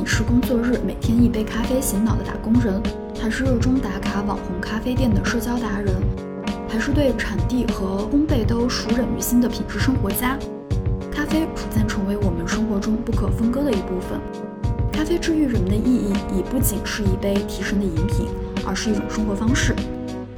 [0.00, 2.82] 你是工作日每天一杯咖啡醒脑的打工人，
[3.20, 5.94] 还是热衷打卡网红咖啡店的社交达人，
[6.66, 10.38] 还是对产地和烘焙都熟稔于心的品质生活家，
[11.12, 14.18] 咖啡逐渐成为我们生活中不可分割的一部分。
[14.90, 18.26] 咖啡治愈人们的意义已不仅是一杯提神的饮品，
[18.66, 19.74] 而是一种生活方式。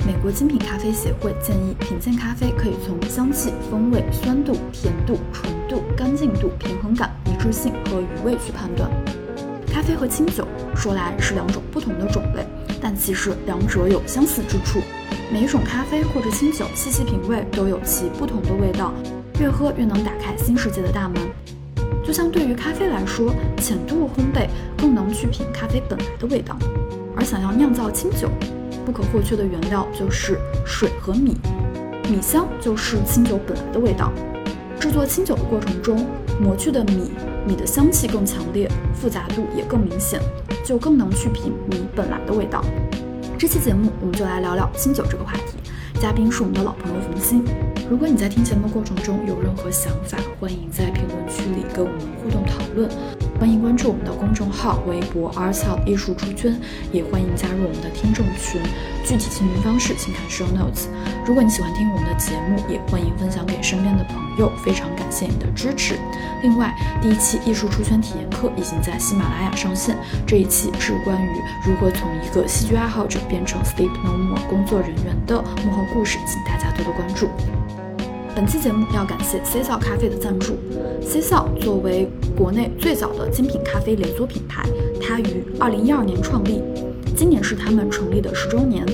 [0.05, 8.91] 美国精品咖啡协会建议，品鉴咖啡可以从香气、风味、酸度、甜度、纯度、干净度、平衡感、一致性和余味去判断。
[9.83, 10.47] 咖啡和清酒
[10.77, 12.47] 说来是两种不同的种类，
[12.81, 14.81] 但其实两者有相似之处。
[15.33, 18.95] 每一种咖啡或者清酒，细细品味都有其不同的味道，
[19.41, 21.21] 越喝越能打开新世界的大门。
[22.05, 24.47] 就像对于咖啡来说，浅度烘焙
[24.79, 26.57] 更能去品咖啡本来的味道，
[27.17, 28.31] 而想要酿造清酒。
[28.87, 31.37] 不可或缺的原料就是水和米，
[32.09, 34.13] 米香就是清酒本来的味道。
[34.79, 36.07] 制作清酒的过程中，
[36.41, 37.11] 磨去的米，
[37.47, 40.21] 米的香气更强烈，复杂度也更明显，
[40.65, 42.65] 就更能去品你本来的味道。
[43.39, 45.59] 这期节目我们就来聊聊清酒这个话题，
[46.01, 47.43] 嘉宾是我们的老朋友冯鑫。
[47.91, 52.89] 如果你在听节目过程中有任何想法，欢迎在评论区里跟我们互动讨论。
[53.43, 56.57] 欢迎关注我们的公众号、微博，artshop 艺术出圈”，
[56.93, 58.63] 也欢迎加入我们的听众群。
[59.05, 60.87] 具体进群方式请看 show notes。
[61.27, 64.49] 如果你喜欢听我们的节目，也欢迎分享给身边的朋友。
[64.65, 65.99] 非常感谢你的支持。
[66.45, 77.29] 另外，第一期艺术出圈体验课已经在喜马拉雅上线，这一期是关于如何从一个戏剧爱好者变成 Sleep No More 工作人员的幕后故事，请大家多多关注。
[78.35, 80.57] 本期节目要感谢 C 笑咖啡的赞助。
[81.03, 84.67] C 笑作为国内最早的精品咖啡连锁品牌，
[85.03, 86.63] 它于二零一二年创立，
[87.15, 88.87] 今年是他们成立的十周年。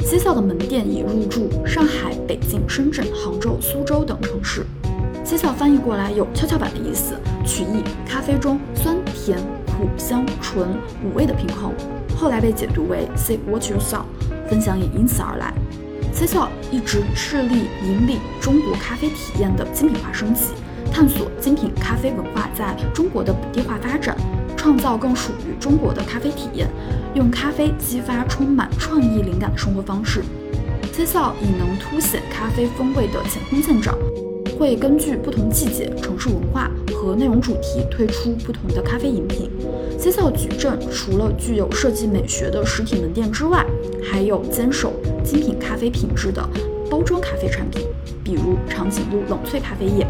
[0.00, 4.66] C 笑的门店已入驻上海、北京、深圳、杭州、苏州等城市。
[5.24, 7.14] C 笑翻译过来有跷跷板的意思，
[7.46, 10.68] 取意咖啡中酸甜苦香醇
[11.02, 11.72] 五味的平衡，
[12.14, 14.02] 后来被解读为 Say What You Saw，
[14.46, 15.54] 分享也因此而来。
[16.14, 20.52] C 扫一直致力引领中国咖啡体验的精品化升级，
[20.92, 24.16] 探索精品咖啡文化在中国的本地化发展，
[24.56, 26.68] 创造更属于中国的咖啡体验，
[27.14, 30.22] 用咖啡激发充满创意灵感的生活方式。
[30.92, 33.98] C 扫以能凸显咖啡风味的乾坤见长，
[34.56, 36.70] 会根据不同季节、城市文化
[37.04, 39.50] 和内容主题推出不同的咖啡饮品。
[39.98, 43.64] C 扫矩阵除了具有设计美学的实体门店之外，
[44.02, 44.92] 还有坚守
[45.22, 46.42] 精品咖啡品质的
[46.90, 47.86] 包装咖啡产品，
[48.22, 50.06] 比如长颈鹿冷萃咖啡液。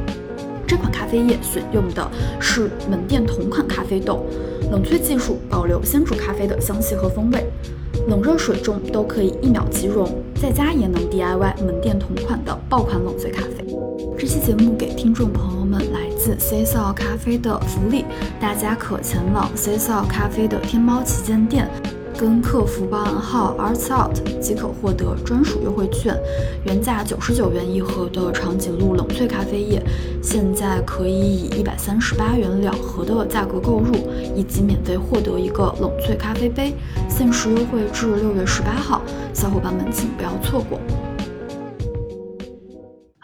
[0.66, 2.10] 这款咖啡液选用的
[2.41, 4.25] 是门店同款咖啡豆，
[4.71, 7.44] 冷萃技术保留鲜煮咖啡的香气和风味，
[8.09, 10.09] 冷热水中都可以一秒即溶，
[10.41, 13.65] 在家也能 DIY 门店同款的爆款冷萃咖啡。
[14.19, 18.07] 这期节目给听众朋友们来自 C 扫咖啡的福利，
[18.41, 21.69] 大家可前往 C 扫咖啡的天猫旗舰店。
[22.17, 26.17] 跟客服报暗号 Arts Out 即可获得专属优惠券，
[26.65, 29.83] 原价九十九元一盒的长颈鹿冷萃咖啡液，
[30.23, 33.93] 现在可以以一百三十八元两盒的价格购入，
[34.35, 36.73] 以及免费获得一个冷萃咖啡杯，
[37.06, 39.03] 限时优惠至六月十八号，
[39.35, 40.81] 小伙伴们请不要错过。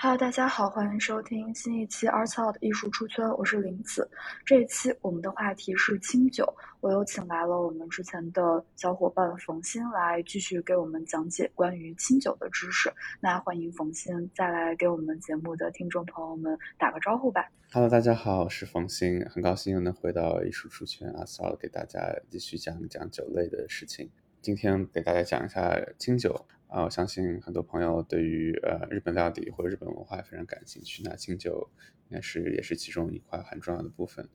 [0.03, 4.11] Hello，大家好，欢迎收听新一期 Arts Out 艺术出圈，我是林子。
[4.47, 6.51] 这一期我们的话题是清酒，
[6.81, 12.91] 我又请来了我们之前的小伙伴冯鑫来继续给我们讲解关于清酒的知识。
[13.21, 17.47] 那欢迎冯鑫再来给我们节目的听众朋友们打个招呼吧。
[17.71, 22.01] Hello，大家好，我是冯鑫，很高兴又能回到艺术出圈 Arts Out，给大家
[22.31, 24.11] 继续讲一讲酒类的事情。
[24.41, 26.47] 今天给大家讲一下清酒。
[26.71, 31.69] 啊，我相信很多朋友对于呃日本料理或者日本文化非常感兴趣，那清酒
[32.09, 34.29] 应该是也是其中一块很重要的部分。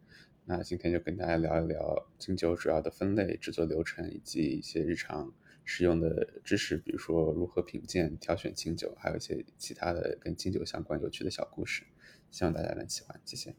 [0.43, 11.83] 那今天就跟大家聊一聊清酒主要的分类、制作流程以及一些日常使用的知识，比如说如何品鉴、挑选清酒，还有一些其他的跟清酒相关有趣的小故事，
[12.31, 13.55] 希望大家能喜欢，谢谢。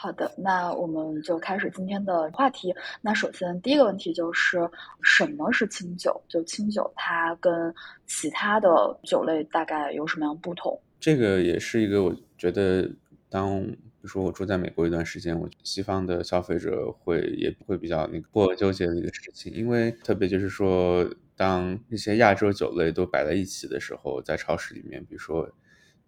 [0.00, 2.72] 好的，那我们就开始今天的话题。
[3.00, 4.58] 那首先第一个问题就是
[5.02, 6.22] 什么是清酒？
[6.28, 7.74] 就清酒它跟
[8.06, 10.80] 其他的酒类大概有什么样不同？
[11.00, 12.88] 这个也是一个我觉得，
[13.28, 21.04] 当比如说我住在美国一段时间，我西方的消费者会也会比较那个过纠结的一个事情，因为特别就是说，
[21.34, 25.50] 当一些亚洲酒类都摆在一起的时候，在超市里面，比如说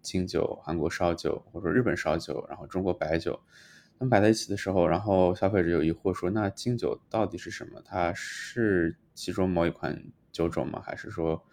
[0.01, 3.37] 清酒、韩国烧酒，或者日本烧酒，然后中国白酒。
[4.03, 7.81] 们摆在一起的时候，然后消费者有疑惑说：“那清酒到底是什么？
[7.85, 10.81] 它是其中某一款酒种吗？
[10.85, 11.43] 还是说……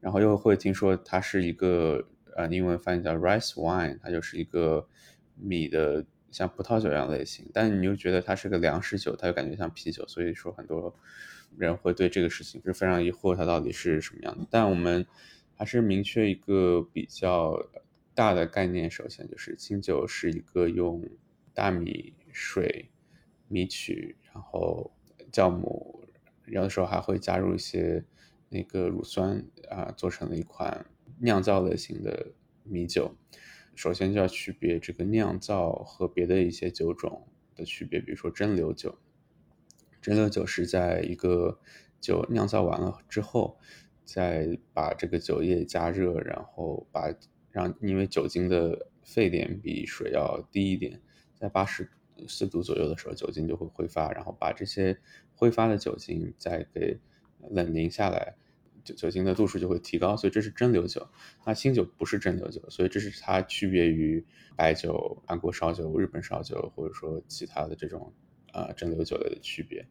[0.00, 2.06] 然后又会听说它是一个
[2.36, 4.86] 呃，英文翻译叫 rice wine，它就是一个
[5.34, 10.94] 米的像葡萄酒一样类型，但你又觉得它是个粮食酒，它又感觉像啤酒，所以说很多
[11.56, 14.46] 人会对这个事情是非常疑惑，它到底是什么样的。
[14.50, 15.06] 但我们
[15.54, 17.58] 还是明确一个比较
[18.14, 21.02] 大的概念，首先就是清酒是一个用
[21.56, 22.90] 大米、水、
[23.48, 24.92] 米曲，然后
[25.32, 26.04] 酵母，
[26.46, 28.04] 有的时候还会加入一些
[28.50, 30.84] 那个乳酸啊，做成了一款
[31.20, 33.16] 酿造类型的米酒。
[33.74, 38.98] 首先就要区别这个酿造和别的一些酒种的区别，比如说蒸馏酒。
[40.02, 41.58] 蒸馏酒是在一个
[41.98, 43.58] 酒酿造完了之后，
[44.04, 47.14] 再把这个酒液加热，然后把
[47.50, 51.00] 让因为酒精的沸点比水要低一点，
[51.36, 51.88] 在八十
[52.26, 54.98] 四度左右的时候，酒精就会挥发，然后把这些
[55.34, 56.98] 挥发的酒精再给
[57.50, 58.34] 冷凝下来。
[58.84, 61.08] 酒酒精的度数就会提高，所以这是蒸馏酒。
[61.44, 64.24] 那清酒不是蒸馏酒，所以这是它区别于
[64.54, 68.12] 白酒、韩国烧酒、日本烧酒，或者说其他的这种
[68.52, 69.86] 啊蒸馏酒类的区别。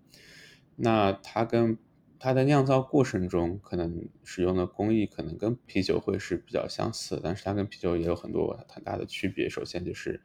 [0.77, 1.77] 那它跟
[2.19, 9.49] 它的酿造过程中可能使用的工艺可能跟啤酒会是比较相似，但是它跟啤酒也有很多很大的区别。
[9.49, 10.21] 首先就是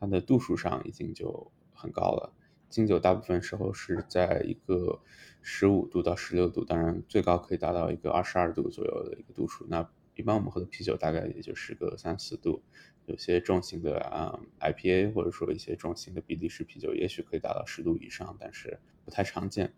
[0.00, 2.32] 它的度数上已经就很高了。
[2.70, 5.00] 金酒大部分时候是在一个
[5.42, 9.66] 十五度到十六度，当然最高可以达到一个二十二度左右的一个度数。
[9.68, 12.62] 那一般我们喝的啤酒大概也就是个三四度，
[13.06, 19.74] 有些重型的啊 IPA 或者说一些重型的比利时啤酒，也许可以达到十度以上，但是不太常见。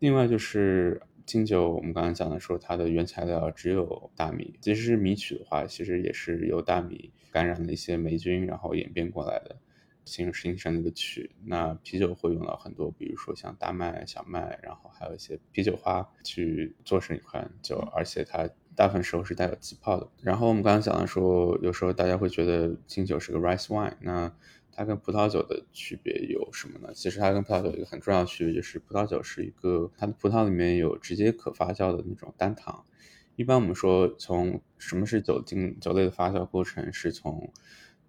[0.00, 9.56] 另外就是清酒，我们刚才讲的说它的原材料只有大米，即使是米曲的话，其实也是由大米感染了一些霉菌，然后演变过来的。
[10.06, 20.06] 形形成那个曲，那啤酒会用到很多，比如说像大麦、小麦，然后还有一些啤酒花去做成一款酒，而且它大部分时候是带有气泡的。
[20.20, 24.30] 然后我们刚刚讲的说，有时候大家会觉得清酒是个 rice wine，那
[24.76, 26.92] 它跟葡萄酒的区别有什么呢？
[26.94, 32.84] 其实它跟葡萄酒一个很重要的区别就是，葡萄酒是一个它的葡萄里面有直接可发酵的那种单糖。
[33.36, 37.50] 一般我们说从什么是酒精酒类的发酵过程，是从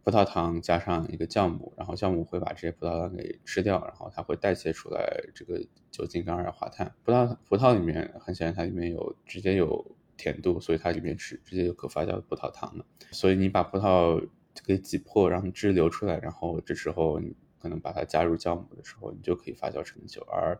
[0.03, 5.03] 葡萄糖加上一个酵母，然后酵母会把这些葡萄糖给吃掉，然后它会代谢出来
[5.33, 6.93] 这个酒精跟二氧化碳。
[7.03, 12.85] 葡萄葡萄里面很显然它里面有直接有甜度，所以它里面是直接有可发酵的葡萄糖的。
[13.11, 14.27] 所以你把葡萄
[14.63, 20.21] 给挤破，让汁流出来，然后这时候你可能把它加入酵母的时候，你就可以发酵成酒。
[20.31, 20.59] 而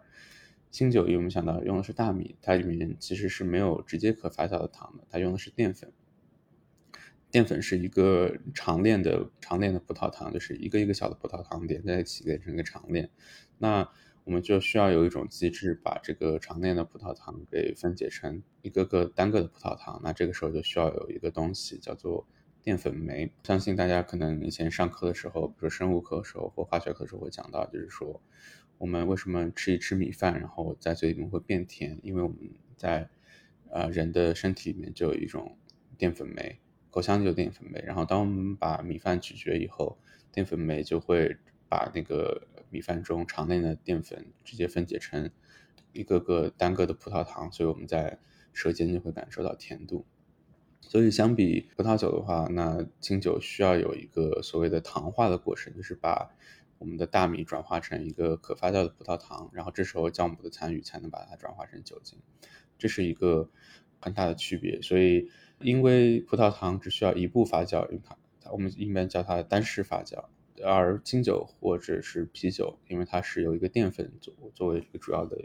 [0.72, 5.94] 清酒，因为我们想到用的是大米，它里面其实是没有直接可发酵的糖的，它用的是淀粉。
[7.32, 13.10] 淀粉是一个长链的长链的葡萄糖，就是一个一个小的葡萄糖连在一起连成一个长链。
[13.58, 13.90] 那
[14.24, 20.00] 我们就需要有一种机制，把这个长链的葡萄糖给分解成一个个单个的葡萄糖。
[20.04, 22.26] 那这个时候就需要有一个东西叫做
[22.66, 23.32] 淀粉酶。
[23.44, 28.20] 相信大家可能以前上课的时候，比如说生物课的时候或化学课的时候会讲到，就是说
[28.80, 32.00] 我们为什么吃一吃米饭，然后在嘴里面会变甜？
[32.02, 32.38] 因为我们
[32.76, 33.08] 在
[33.70, 35.56] 呃人的身体里面就有一种
[35.96, 36.60] 淀粉酶。
[36.90, 40.00] 口腔就有淀粉酶，然后当我们把米饭咀嚼以后，
[40.32, 41.38] 淀粉酶就会
[41.70, 45.30] 把那个米饭中肠内的淀粉直接分解成
[45.92, 48.18] 一个个单个的葡萄糖，所以我们在
[48.54, 50.06] 舌尖就会感受到甜度。
[50.88, 56.32] 所以相比葡萄酒的话，那清酒需要有一个所谓的糖化的过程，就是把
[56.78, 62.20] 我们的大米转化成一个可发酵的葡萄糖，然后这时候酵母的参与才能把它转化成酒精，
[62.78, 63.50] 这是一个
[64.00, 64.82] 很大的区别。
[64.82, 65.30] 所以。
[65.62, 67.88] 因为葡萄糖只需要一步发酵，
[68.42, 70.26] 它我们一般叫它单式发酵，
[70.62, 75.42] 而清酒或者是啤酒，因为它是由一个淀粉作作为一个主要的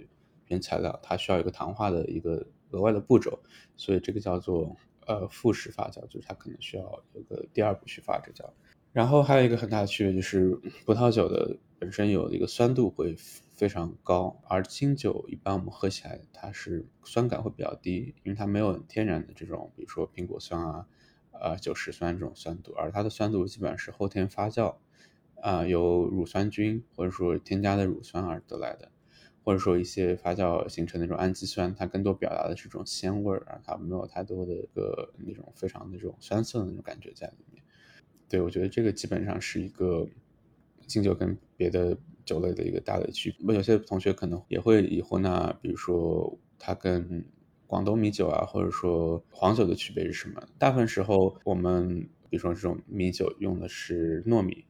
[0.49, 3.39] 原材料，它需要一个糖化的一个额外的步骤，
[3.77, 4.77] 所以这个叫做
[5.13, 6.83] 呃复式发酵，就是它可能需要
[7.15, 8.53] 有个第二步去发这叫。
[8.93, 10.51] 然后还有一个很大的区别就是
[10.85, 13.17] 葡萄酒的本身有一个酸度会。
[13.61, 20.87] 非常高，而清酒一般我们喝起来它是酸感会比较低，因为它没有天然的这种，比如说苹果酸啊、
[21.33, 24.77] 呃酒石酸这种酸度，而它的酸度基本上是后天发酵，
[25.43, 28.91] 啊由乳酸菌或者说添加的乳酸而得来的，
[29.45, 37.63] 或者说一些发酵形成那种氨基酸，它更多表达的是这种鲜味儿，它没有太多的一个那种非常那种酸涩的那种感觉在里面。
[38.29, 40.07] 对我觉得这个基本上是一个
[40.87, 41.97] 清酒跟别的。
[42.23, 47.25] 酒类的一个大的区别，有些同学可能也会疑惑，那比如说它跟
[47.67, 50.41] 广东米酒啊，或者说黄酒的区别是什么？
[50.57, 54.65] 大部分时候我们比如说这种米酒用的是糯米，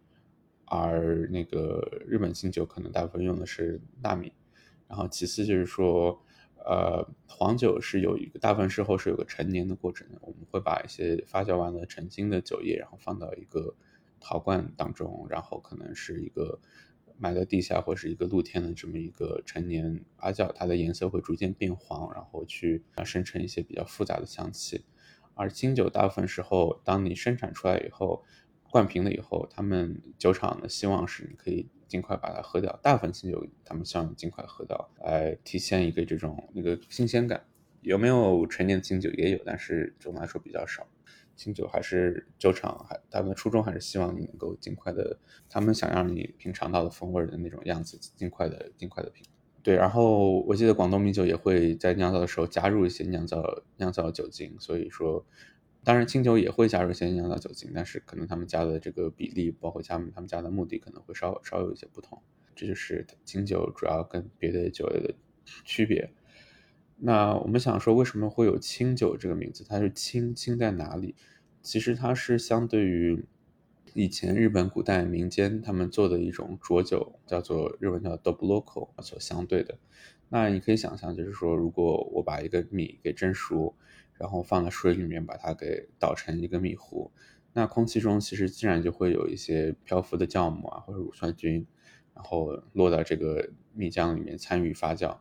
[0.65, 4.33] 而那个日本清酒可能大部分用的是大米。
[4.91, 6.21] 然后其次就是说，
[6.67, 13.77] 呃，黄酒是有一个大部分时候是有个陈年的过程，我们会把一些发酵完了成精的酒液，然后放到一个
[14.19, 16.59] 陶罐当中，然后可能是一个
[17.17, 24.85] 埋在地下或是一个露天的这么一个陈年发酵，它的颜色会逐渐变黄，然后去生成一些比较复杂的香气。
[25.35, 28.25] 而清酒大部分时候，当你生产出来以后，
[28.69, 32.79] 灌瓶了以后，他们酒厂的希望是你可以尽快把它喝掉。
[32.81, 37.45] 大部分清酒他们希望你尽快喝掉，来体现一个这种那个新鲜感。
[37.83, 40.87] 有没有陈年的清酒也有，但是总的来说比较少。
[41.35, 45.19] 清酒还是酒厂还他们的初衷还是希望你能够尽快的，
[45.49, 49.27] 他们想让你品尝到的风味的那种样子，尽快的尽快的品。
[49.63, 55.27] 对，然后我记得广东米酒也会在酿造的时候加入一些酿造酿造酒精，所以说。
[55.83, 62.21] 当然，清酒也会加入一些酿造酒精，但是可能他们加的这个比例，包括他们他们加的目的，可能会稍稍有一些不同。
[62.55, 65.15] 这就是清酒主要跟别的酒类的
[65.65, 66.11] 区别。
[66.99, 69.65] 那我们想说，为什么会有清酒这个名字？
[69.67, 71.15] 它是清清在哪里？
[71.63, 73.25] 其实它是相对于
[73.95, 79.79] 以前日本古代民间他们做的一种浊酒，叫做日文叫 dobloco 所相对的。
[80.29, 83.75] 那你可以想象，就是说，如果我把一个米给蒸熟。
[84.21, 87.11] 然后放在水里面，把它给捣成一个米糊。
[87.55, 91.67] 那空气中其实自然就会有一些漂浮的酵母啊，或者乳酸菌，
[92.15, 95.19] 然后落到这个米浆里面参与发酵。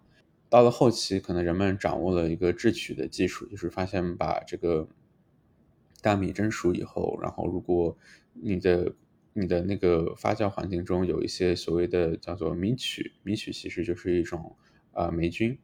[0.50, 4.88] 到了后期，可能人们掌握了一个制曲的技术，就是发现把这个
[6.02, 7.98] 大米蒸熟以后，然后如果
[8.34, 8.94] 你的
[9.34, 14.56] 你的那个发酵环境中有一些所谓的叫做米曲，米曲其实就是一种
[14.92, 15.58] 啊霉菌。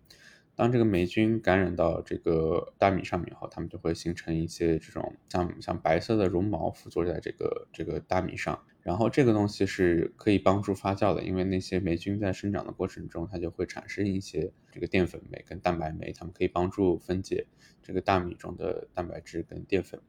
[0.56, 8.64] 当这个霉菌感染到这个大米上面以后，它们就会形成一些这种像像白色的绒毛附着在这个这个大米上。
[8.82, 17.48] 然后这个东西是可以帮助发酵的，因为那些霉菌在生长的过程中，它就会产生一些这个淀粉酶跟蛋白酶，它们可以帮助分解
[17.82, 20.00] 这个大米中的蛋白质跟淀粉。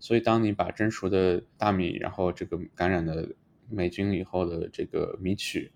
[0.00, 3.34] 所以当你把蒸熟的大米，然后这个感染的
[3.70, 5.70] 霉菌以后的这个米曲。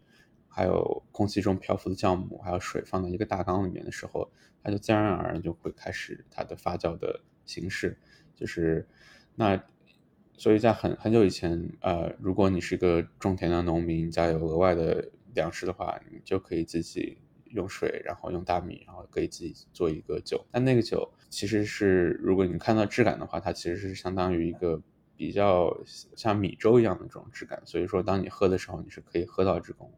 [0.58, 4.28] 还有空气中漂浮的酵母，还有水放在一个大缸里面的时候，
[4.60, 7.96] 它就自然而然就会开始它的发酵的形式。
[8.34, 8.84] 就是
[9.36, 9.62] 那，
[10.32, 17.18] 所以在很很久以前，呃，如果你是一个种田的农民，家有额外的粮食的话，你就可以自己
[17.50, 20.44] 用水，然后用大米，然后可以自己做一个酒。
[20.50, 24.82] 但那个酒其实是，如果你看到质感的话，它其实是相当于一个
[25.16, 25.72] 比较
[26.16, 27.62] 像米粥一样的这种质感。
[27.64, 29.92] 所以说，当你喝的时候，你是可以喝到这种。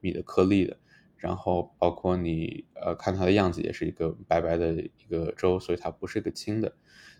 [0.00, 0.76] 米的颗粒的，
[1.16, 6.74] 然后包括你呃看它的样子也是一个白白的一个粥，所以它不是一个清的。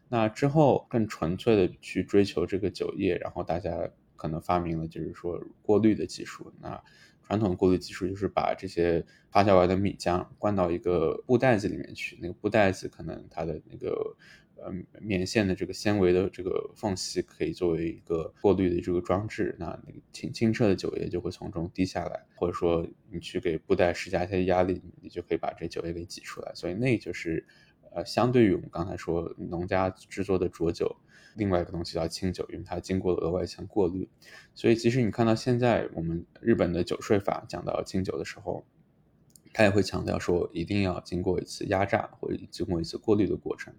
[0.09, 6.53] 那之后更纯粹的去追求这个酒液，然后大家可能发明了就是说过滤的技术。
[6.61, 6.83] 那
[7.23, 14.17] 传统过滤技术就是把这些发酵完的米浆灌到一个布袋子里面去，那个布袋子可能它的那个。
[14.61, 26.53] 呃，棉线的这个纤维的这个缝隙可以作为一个过滤的这个装置，那那个清清澈的酒液就会从中滴下来，或者说你去给布袋施加一些压力，你就可以把这酒液给挤出来。
[26.55, 27.47] 所以那就是，
[27.93, 30.97] 呃，相对于我们刚才说农家制作的浊酒，
[31.37, 34.09] 另外一个东西叫清酒，因为它经过了额外一层过滤。
[34.55, 38.65] 所以其实你看到现在我们日本的酒税法讲到清酒的时候，
[39.53, 43.73] 他也会强调说一定要经过一次压榨或者经过一次过滤的过程。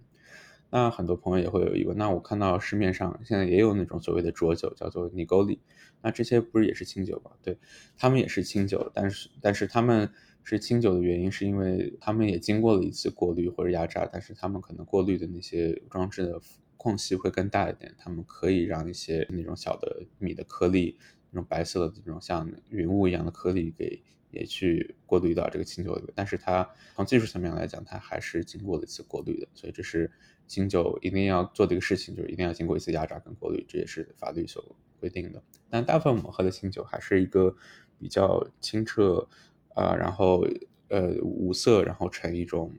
[0.70, 5.60] 那很多朋友也会有疑问，那我看到市面上现在也有那种所谓的浊酒，叫做尼沟里，
[6.00, 7.32] 那这些不是也是清酒吗？
[7.42, 7.58] 对，
[7.98, 10.10] 他们也是清酒，但是但是他们
[10.44, 16.40] 是清酒的原因，是因为他们也经过了一次过滤或者压榨，但是他们可能过滤的那些装置的
[16.76, 20.96] 空隙会更大一点，他们可以让一些那种小的米的颗粒，
[21.30, 24.02] 那种白色的这种像云雾一样的颗粒给。
[24.32, 30.08] 也去过滤到这个清酒里面，但是它从技术层面来讲，它还是经过了一次过滤的，所以这是
[30.50, 35.40] 清酒一定要做的一个事情，就是一定要经过一次压榨跟过滤，这也是法律所规定的。
[35.68, 37.54] 但大部分我们喝的清酒还是一个
[38.00, 39.28] 比较清澈
[39.76, 40.44] 啊，然后
[40.88, 42.72] 呃无色，然后呈一种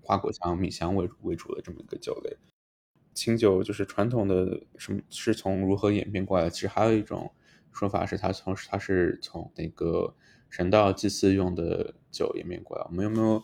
[0.00, 2.36] 花果香、米香为为主的这么一个酒类。
[3.12, 6.48] 清酒就是传统的什么是从如何演变过来？
[6.48, 7.32] 其实还有一种
[7.72, 10.14] 说法是，它从它是从那个。
[10.52, 13.40] 神道祭祀用的酒演变过来，我们有没有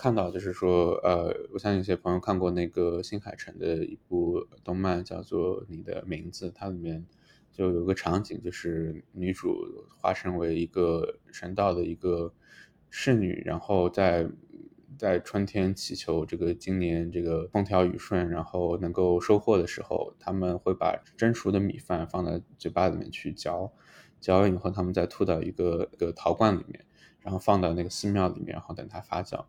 [0.00, 0.30] 看到？
[0.30, 7.04] 就是说，呃，我相信有些朋友看过那个新海诚的一部动漫，叫做《你的名字》，它里面
[7.50, 9.56] 就有个场景，就是女主
[9.96, 12.32] 化身为一个神道的一个
[12.88, 14.28] 侍女，然后在
[14.96, 23.72] 在春天祈求这个今年这个风调雨顺，然后能够收获的时候，他们会把蒸熟的米饭放在嘴巴里面去嚼。
[24.20, 26.84] 嚼完以后，他们再吐到一个个陶罐里面，
[27.20, 29.44] 然后放到那个寺庙里面，然后等它发酵。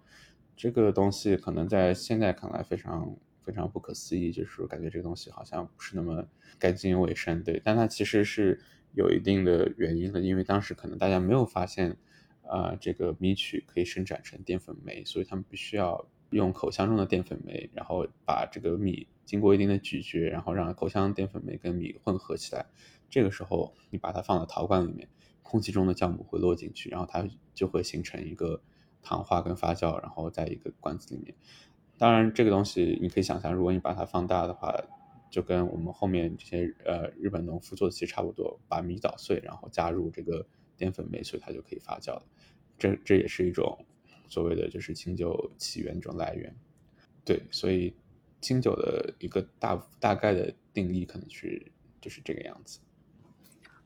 [0.60, 6.28] 这个东西可能在现在看来非常非常不可思议，就是感觉这个东西好像不是那么
[6.60, 8.60] 干净卫生，对，但它其实是
[8.94, 11.96] 有一定的原因的，因为当时可能大家没有发现，
[12.46, 22.66] 啊，这个米曲可以生产成淀粉酶，所以他们必须要用口腔中的淀粉酶，然后把这个米经过一定的咀嚼，然后让口腔淀粉酶跟米混合起来，
[23.10, 25.08] 这个时候你把它放到陶罐里面，
[25.42, 28.62] 空气中的酵母会落进去，然后它就会形成一个
[29.02, 31.36] 糖化跟发酵，然后在一个罐子里面。
[31.98, 34.74] 当然，这个东西你可以想象，如果你把它放大的话，
[35.30, 40.46] 就跟我们后面这些呃日本农夫做的其实差不多，把米捣碎，然后加入这个
[40.78, 42.24] 淀粉酶，所以它就可以发酵了。
[42.78, 43.86] 这这也是一种
[44.30, 46.56] 所谓的就是清酒起源这种来源。
[47.26, 47.94] 对，所以
[48.40, 51.62] 清酒的一个大大概的定义可能是
[52.00, 52.80] 就是这个样子。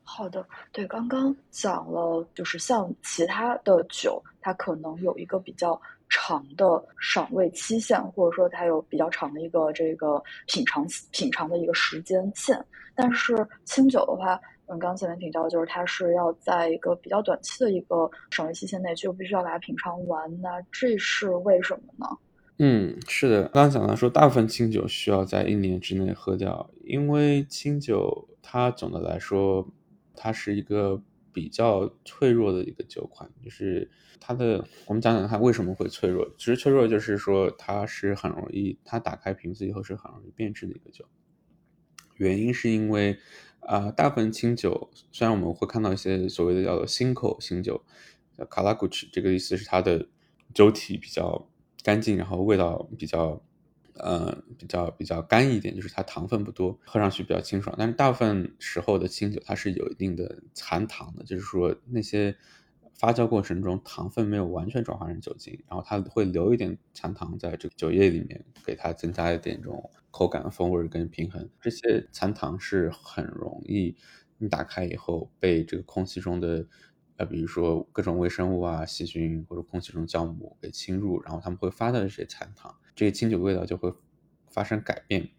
[0.06, 5.80] 好的，对，刚刚讲了，就是像其他的酒，它可能有一个比较
[6.10, 12.62] 长的赏味期限，或者说它有比较长的一个这个品尝品尝的一个时间线。
[12.94, 13.34] 但是
[13.64, 20.30] 清酒的话，嗯，刚刚前面提到，就是它是要在一个比较短期的一个赏味期限内，就必须要把它品尝完。
[20.40, 22.06] 那这是为什么呢？
[22.58, 29.66] 嗯，是的，刚刚讲到说，大部分清酒需要在一年之内喝掉，因为清酒它总的来说。
[30.16, 31.02] 它是一个
[31.32, 33.90] 比较脆弱的一个酒款，就是
[34.20, 36.28] 它的，我们讲讲它为什么会脆弱。
[36.38, 41.04] 其实脆弱就是说它是很容易，它打开瓶子以后是很容易变质的一个酒。
[42.16, 43.18] 原因是因为，
[43.60, 47.84] 啊，大部分清酒虽然我们会看到一些所谓的叫做新口新酒，
[48.38, 50.08] 叫卡拉古奇，这个意思是它的
[50.52, 51.48] 酒体比较
[51.82, 53.42] 干净，然后味道比较。
[53.96, 57.74] 呃，比较比较干一点，就是它糖分不多，喝上去比较清爽。
[57.78, 62.36] 但是大部分时候的清酒它是有一定的残糖的，就是说那些
[62.94, 71.48] 发酵过程中糖分没有完全转化成酒精，然后它会留一点残糖在这个酒液里面，给它增加一点这种口感、风味跟平衡。
[71.60, 73.96] 这些残糖是很容易
[74.38, 76.66] 你打开以后被这个空气中的。
[77.16, 83.92] 呃，比如说各种微生物啊、细菌或者空气中酵母给侵入，然后他们会发的这些残糖，这个清酒味道就会
[84.48, 85.30] 发生改变。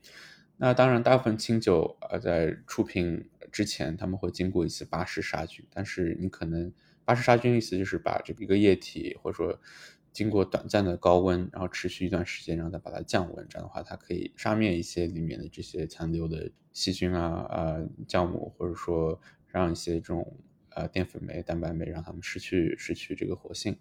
[0.58, 6.72] 那当然，大部分清酒呃在出品之前，他们会经过一次巴氏杀菌，但是你可能
[7.04, 9.60] 巴氏杀菌意思就是把这个一个液体或者说
[10.13, 20.38] 经过短暂的高温，然后持续一段时间，然后再把它降温，这样的话它可以杀灭一些里面的这些残留的细菌啊、呃酵母，或者说让一些这种。
[20.78, 23.80] 呃，淀粉酶、蛋白酶让它们失去失去这个活性，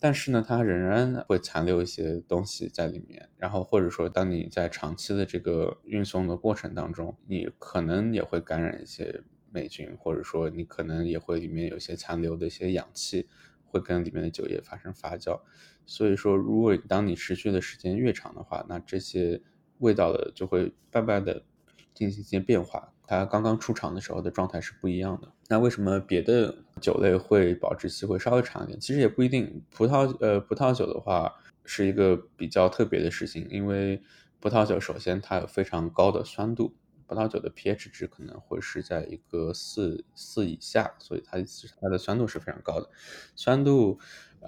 [0.00, 3.28] 但是呢，它仍然会残留一些东西在里面。
[3.36, 13.28] 然后或者说，当你在长期的这个运送的过程当中，你可能也会感染一些霉菌，或者说你可能也会里面有些残留的一些氧气，
[13.64, 15.40] 会跟里面的酒液发生发酵。
[15.84, 19.42] 所以说，如果当你持续的时间越长的话，那这些
[19.78, 21.44] 味道的就会慢慢的
[21.92, 22.92] 进行一些变化。
[23.08, 25.32] 它刚刚出厂的时候的状态是不一样的。
[25.48, 28.78] 那为什么别的酒类会保质期会稍微长一点？
[28.78, 29.64] 其实也不一定。
[29.70, 34.02] 葡萄呃，葡萄酒的话是一个比较特别的事情，因为
[34.40, 41.38] 葡萄酒首先它有非常高的酸度，葡萄酒的 pH 值可能会是在一个四四以下，所以它
[41.80, 42.90] 它的酸度是非常高的，
[43.34, 43.98] 酸度。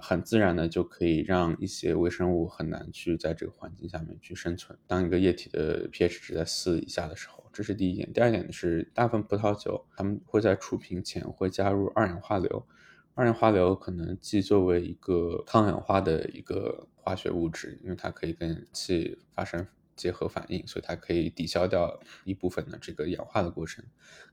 [0.00, 4.78] 很自然的就可以让一些微生物很难去在这个环境下面去生存。
[4.86, 8.12] 当一个液体的 pH 值在四以下的时候，这是第一点。
[8.12, 12.66] 第二点是，大部分葡萄酒他们会在出瓶前会加入二氧化硫。
[13.14, 23.84] 二氧化硫可能既作为一个抗氧化的一个化学物质，因为它可以跟气发生结合反应，所以它可以抵消掉一部分的这个氧化的过程。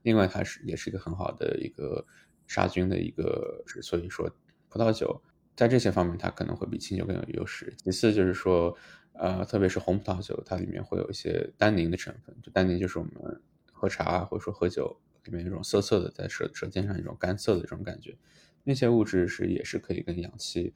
[0.03, 2.06] 另外，它是也是一个很好的一个
[2.45, 4.30] 杀菌的一个，所以说
[4.69, 5.21] 葡萄酒。
[5.56, 7.73] 在这些方面，它可能会比清酒更有优势。
[7.77, 8.77] 其次就是说，
[9.19, 12.36] 呃，特别是红葡萄酒，它里面会有一些单宁的成分。
[12.41, 18.15] 就单宁就是我们喝茶或者说喝酒里面一种涩涩的，在舌舌尖上一种干涩的这种感觉。
[18.63, 20.73] 那些物质是也是可以跟氧气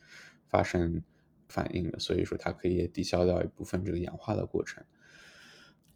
[0.48, 1.02] 发生
[1.48, 4.84] 反应的，所以说它可以抵消掉一部分这个氧化的过程。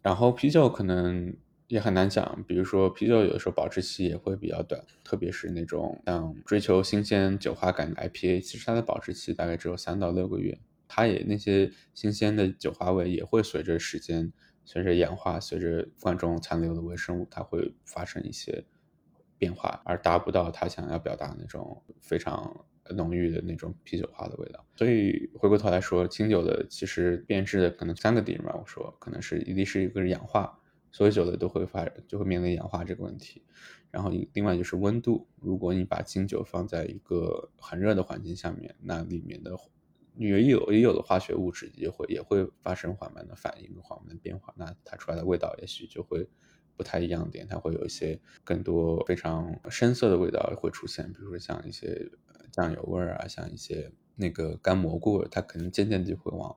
[0.02, 1.36] 然后啤酒可能。
[1.68, 14.32] 也很难讲，比如说啤酒有的时候保质期也会比较短，特别是那种像追求新鲜酒花感的 IPA，其实它的保质期大概只有三到六个月，它也那些新鲜的酒花味也会随着时间、
[14.64, 18.64] 随着氧化、随着罐中残留的微生物，它会发生一些
[19.38, 24.64] 变化，而达不到它想要表达那种非常浓郁的那种啤酒花的味道。
[24.76, 30.58] 所以回过头来说，清酒的其实变质的可能三个点吧，我说可能是一定是一个氧化。
[30.92, 33.42] 所有酒类都会发，就会面临氧化这个问题。
[33.90, 39.54] 然后另外就是温度，如果你把清酒放在一个很热的环境下面，那里面的
[40.18, 46.28] 也有也有的化学物质也会也会发生缓慢的反应缓慢的变化，那它出来的味道也许就会
[46.76, 52.10] 不太一样点，它会有一些更多非常深色的味道会出现，比如说像一些
[52.50, 56.56] 酱油味儿啊，像一些那个干蘑菇味，它可能渐渐地会往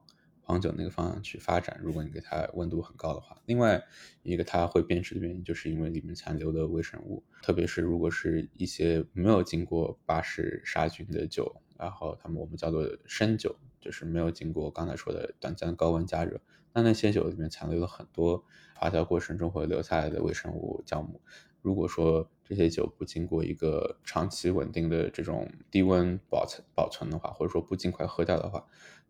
[0.50, 1.80] 黄酒那个方向去发展。
[1.80, 3.84] 如果你给它温度很高的话，另外
[4.24, 11.56] 一个它会变质的原因，就是因为里面残留的微生物，特别是如果是一些没有经过巴氏杀菌的酒。
[11.78, 16.42] 然后他们我们叫做生酒，就是没有经过刚才说的短暂高温加热。
[16.74, 18.44] 那那些酒里面残留了很多
[18.76, 21.22] 发酵过程中会留下来的微生物酵母。
[21.62, 28.66] 如果说这些酒不经过一个长期稳定的这种低温保存保存的话，或者说不尽快喝掉的话，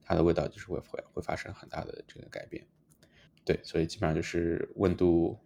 [0.09, 2.65] 它的味道就是会会会发生很大的这个改变。
[3.45, 5.39] 对，所以基本上就是温度、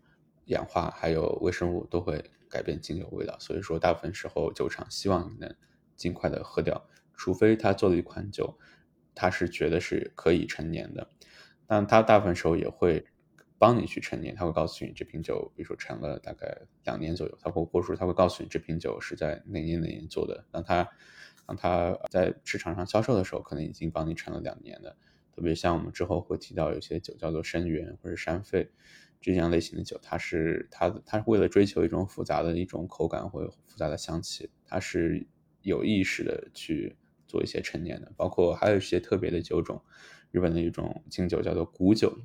[0.46, 3.38] 氧化还有微生物都会改变精油味道。
[3.40, 5.54] 所以说大部分时候酒厂希望你能
[5.98, 6.82] 尽快的喝掉。
[7.14, 8.58] 除非他做了一款酒，
[9.14, 11.10] 他是觉得是可以陈年的，
[11.68, 13.06] 但他大部分时候也会
[13.58, 20.90] 帮你去陈年，他会告诉你这瓶酒，比如说陈了大概两年左右，他会或者说他会告诉你这瓶酒是在哪年哪年做的，让他
[21.46, 24.96] 当它在市场上销售的时候，可能已经帮你陈了两年的，
[25.36, 28.70] 特别像我们之后会提到有些酒叫做生源或者山肺
[29.22, 35.28] 这样类型的酒，它是它它是为了追求一种复杂的一种口感或复杂的香气，它是
[35.62, 36.96] 有意识的去。
[37.26, 39.82] 做一些陈年的，包括还有一些特别的酒种，
[40.30, 42.16] 日本的一种清酒叫做古酒，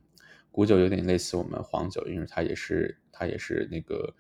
[0.51, 4.15] 古酒有点类似我们黄酒，因为它也是它也是那个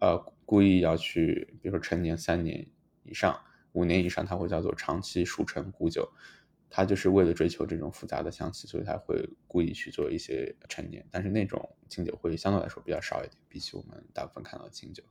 [0.00, 2.66] 呃故意要去，比如说陈年三年
[3.04, 3.40] 以上、
[3.74, 6.10] 五年以上，它会叫做长期熟成古酒，
[6.68, 15.04] 它就是为了追求这种复杂的香气，所以它会故意去做一些陈年，但是那种清酒会相对来说比较少一点，比起我们大部分看到的清酒。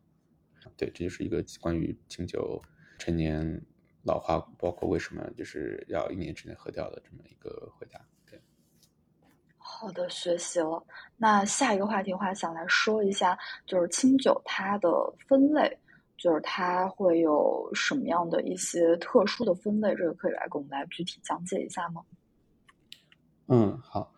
[0.76, 2.62] 对，这就是一个关于清酒
[2.98, 3.64] 陈年。
[4.06, 8.02] 老化包括为什么就是要一年之内喝掉的这么一个回答。
[8.30, 8.38] 对，
[9.58, 10.86] 好的，学习了。
[11.16, 14.90] 那下一个话题的话，想来说一下，就是清酒它的
[15.26, 15.80] 分类，
[16.24, 22.02] 就是它会有什么样的一些特殊的分类，这个可以来给我们来具体讲解一下吗？
[23.48, 24.14] 嗯，好。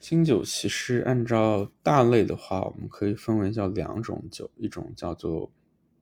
[0.00, 5.52] 清酒其实按照大类的话，我们可以分为叫两种酒，一种叫做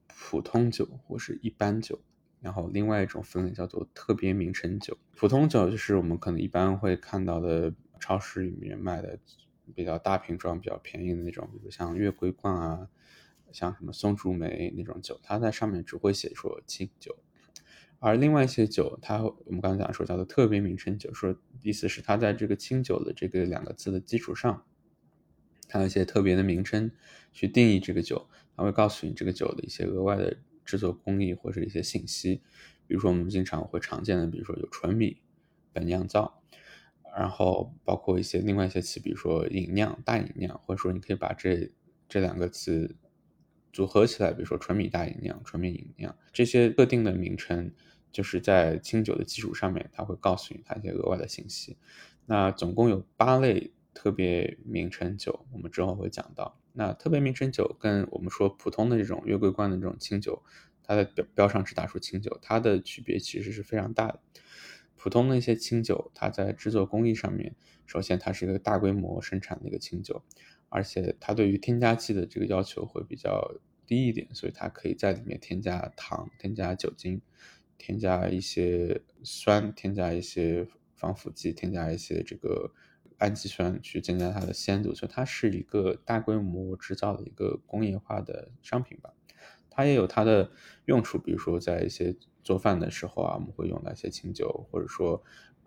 [0.07, 2.01] 普通酒，或是一般酒。
[2.41, 9.19] 然后另外一种分类叫做特别名称酒，普通酒就是我们可能一般会看到的超市里面卖的
[9.75, 12.89] 比较大瓶装、比较便宜的那种，比如像月桂冠啊，
[13.53, 17.17] 像什么松竹梅那种酒，它在上面只会写说清酒。
[17.99, 24.65] 而另外一些酒，它我们刚才讲说叫做特别名称酒，说意思是它在这个清酒的这个两个字的基础上，
[25.69, 26.91] 它有一些特别的名称
[27.33, 30.37] 去定义这个酒，它会告诉你这个酒的一些额外的。
[30.67, 32.37] 制作工艺或者一些信息，
[32.87, 35.19] 比如说我们经常会常见的，比如说有纯米、
[35.75, 36.43] 本酿造，
[37.15, 41.71] 然后包括一些另外一些词，比如说饮酿、大饮酿，或者说你可以把这
[42.09, 42.97] 这两个词
[43.75, 47.73] 组合起来，比如说纯米大吟酿、纯米饮酿，这些特定的名称，
[48.13, 51.77] 就是在清酒的基础上面，它会告诉你它一些额外的信息。
[52.25, 56.57] 那总共有八类特别名称酒，我们之后会讲到。
[56.73, 60.41] 那特别名称酒跟我们说普通的这种月桂冠的这种清酒，
[60.85, 64.21] 它的标标上只打出清酒，它的区别其实是非常大的。
[64.97, 67.57] 普通的一些清酒，它在制作工艺上面，
[67.87, 70.23] 首先它是一个大规模生产的一个清酒，
[70.75, 73.55] 而且它对于添加剂的这个要求会比较
[73.87, 77.23] 低一点，所以它可以在里面添加糖、添加酒精、
[77.79, 82.73] 添加一些酸、添加一些防腐剂、添加一些这个。
[83.19, 89.15] 氨基酸去增加它的鲜度，所以它是一个大规模制造的一个工业化的商品吧。
[89.71, 90.51] 它也有它的
[90.87, 95.23] 用处，比如说在一些做饭的时候啊，我们会用到一些清酒，或者说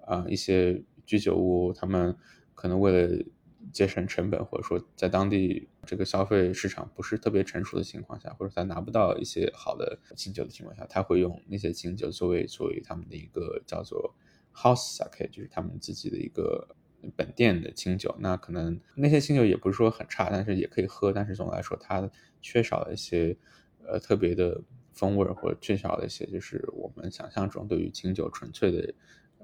[0.06, 2.16] 啊一些居酒屋，他们
[2.54, 3.24] 可能为了
[3.72, 14.16] 节省成本，或者说在当地这个消费市场不是特别成熟的情况下，或者他拿不到一些好的清酒的情况下，他会用那些清酒作为作为他们的一个叫做
[14.54, 16.76] house sake，就是他们自己的一个。
[17.16, 21.14] 本店的清酒，那可能那些清酒也不是说很差，但是也可以喝。
[21.14, 22.10] 但是总的来说，它
[22.42, 23.38] 缺少了一些
[23.86, 24.60] 呃特别的
[24.94, 28.94] 风味，或者缺少了一些就是我们想象中对于清酒纯粹的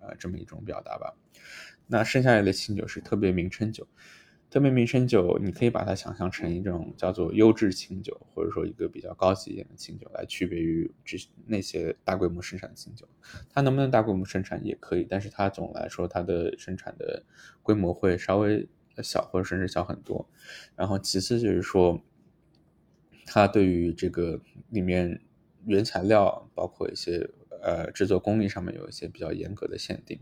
[0.07, 1.15] 呃这么一种表达吧。
[1.87, 3.87] 那剩下来的清酒是特别名称酒。
[4.49, 13.09] 特别名称酒，你可以把它想象成一种叫做优质清酒，或者说一个比较高级一点的清酒，来区别于这那些大规模生产的清酒。
[13.49, 17.25] 它能不能大规模生产也可以，但是它总来说它的生产的
[17.63, 18.69] 规模会稍微
[19.01, 20.29] 小，或者甚至小很多。
[20.75, 21.99] 然后其次就是说，
[23.25, 24.39] 它对于这个
[24.69, 25.19] 里面
[25.65, 27.27] 原材料，包括一些
[27.63, 30.19] 呃制作工艺上面有一些比较严格的限定。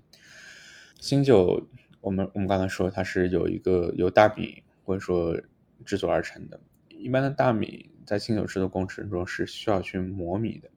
[0.99, 1.67] 新酒，
[1.99, 5.35] 我们我们刚才说它是有一个由大米或者说
[5.83, 6.59] 制作而成的。
[6.89, 10.69] 一般的大米在清酒制作过程中是需要去磨米的，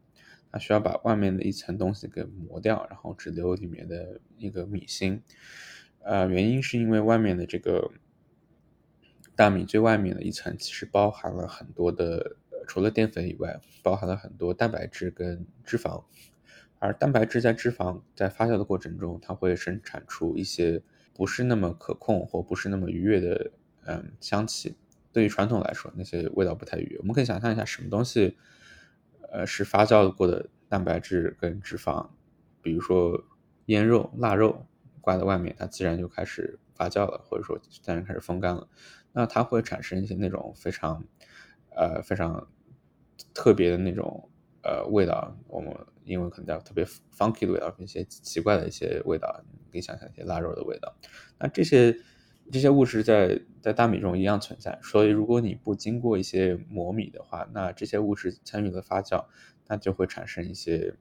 [0.51, 5.23] 它需要把外面的一层东西给磨掉，然后只留里面的一个米芯。
[6.03, 7.91] 呃，原因是因为外面的这个
[9.37, 16.05] 大米最外面的一层其实包含了很多的，除了淀粉以外，包含了很多蛋白质跟脂肪。
[16.85, 20.83] 而蛋白质在脂肪在发酵的过程中，它会生产出一些
[21.15, 23.53] 不是那么可控或不是那么愉悦的
[23.87, 24.77] 嗯香气。
[25.11, 26.99] 对于传统来说，那些味道不太愉悦。
[26.99, 28.37] 我们可以想象一下，什么东西
[29.33, 32.07] 呃是发酵过的蛋白质跟脂肪，
[32.61, 33.25] 比如说
[33.67, 34.67] 腌肉、腊肉
[35.01, 38.69] 挂在外面，它自然就开始发酵了，或者说自然开始风干了。
[39.13, 41.03] 那它会产生一些那种非常
[41.75, 42.47] 呃非常
[43.33, 44.29] 特别的那种
[44.65, 45.75] 呃味道，我们。
[46.07, 46.85] 英文可能叫特别
[47.17, 50.95] funky 的味道，一些奇怪的一些味道，你可以想象一些腊肉的味道。
[51.39, 51.97] 那这些
[52.53, 59.25] 这些物质在在大米中一样存在，所以如果你不经过一些磨米的话，那这些物质参与了发酵，
[59.67, 60.95] 那就会产生一些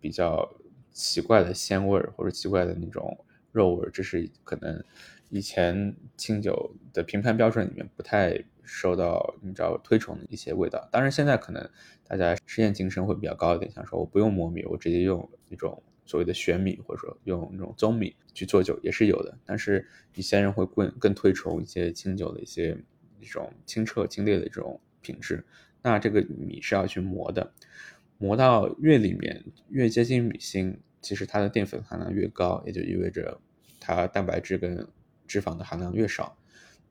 [0.00, 0.56] 比较
[0.90, 3.88] 奇怪的鲜味或者奇怪的那种肉味。
[3.92, 4.82] 这是可能
[5.30, 8.44] 以前清酒的评判标准里面不太。
[8.70, 11.70] 受到你知道推崇的一些味道，当然现在可能
[12.06, 19.38] 大家实验精神会比较高一点，想说我不用磨米，我直接用那种所谓的玄米或者说用那种棕米去做酒也是有的。
[19.46, 22.76] 但是一些人会更更推崇一些清酒的一些
[23.20, 25.42] 一种清澈清冽的这种品质。
[25.80, 27.50] 那这个米是要去磨的，
[28.18, 33.40] 磨到越里面越接近米芯，其实它的淀粉含量越高，也就意味着
[33.80, 34.86] 它蛋白质跟
[35.28, 36.36] 脂肪的含量越少。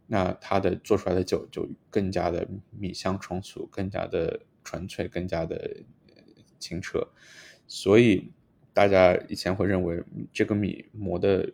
[0.09, 5.81] 那它的做出来的酒就更加的米香充足，更加的纯粹，更加的
[6.57, 7.05] 清澈。
[7.67, 8.31] 所以
[8.73, 11.51] 大家以前会认为，这个米磨的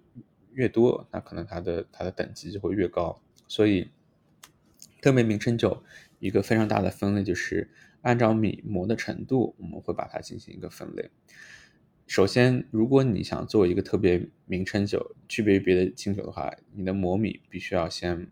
[0.52, 3.20] 越多，那可能它的它的等级就会越高。
[3.48, 3.90] 所以，
[5.02, 5.84] 特别名称酒
[6.20, 7.72] 一个非常大的分类就是
[8.04, 11.10] 按照米磨的程度，我们会把它进行一个分类。
[12.08, 18.28] 首先，如果你想做一个特别名称酒，区别于别的清酒的话，你的磨米必须要先。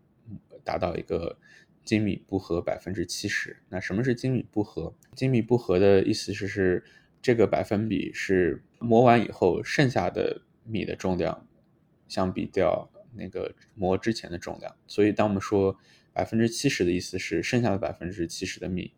[0.64, 1.36] 达到一个
[1.82, 3.56] 精米不合百分之七十。
[3.68, 4.94] 那什么是精米不合？
[5.16, 6.84] 精米不合的意思是是
[7.20, 11.48] 这个百分比是磨完以后剩下的米的重量
[12.06, 14.72] 相比掉那个磨之前的重量。
[14.86, 15.76] 所以当我们说
[16.12, 18.92] 百分之七十的意思是剩下的百分之七十的米，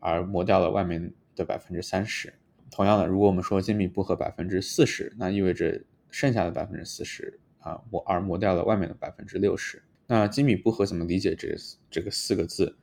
[0.00, 2.34] 而磨掉了外面的百分之三十。
[2.74, 9.80] 同样的，如果我们说精米不合百分之四十，那意味着剩下的百分之四十啊磨而磨掉了外面的百分之六十。
[10.08, 11.36] 那精米不合怎么理解？
[11.36, 11.54] 这
[11.88, 12.76] 这个四个字，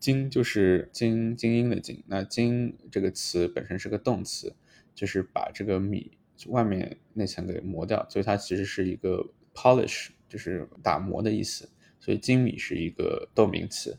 [0.00, 2.02] 精就是精精英的精。
[2.08, 4.52] 那精这个词本身是个动词，
[4.92, 6.10] 就是把这个米
[6.48, 11.68] 外面那层给磨掉，所以它其实是一个 polish，就是打磨的意思。
[12.00, 13.96] 所以精米是一个动名词。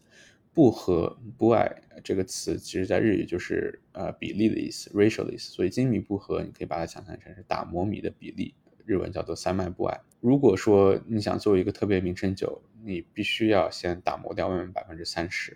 [0.57, 1.71] 不和不爱
[2.03, 5.51] 这个词，其实在日语就是呃比例的意思，ratio 的意思。
[5.51, 8.55] 所以精米不和，你可以把它想象成是打磨米的比例。
[8.83, 10.01] 日文叫做三麦不爱。
[10.19, 15.55] 如果说你想做一个特别名称酒，你必须要先打磨掉外面百分之三十，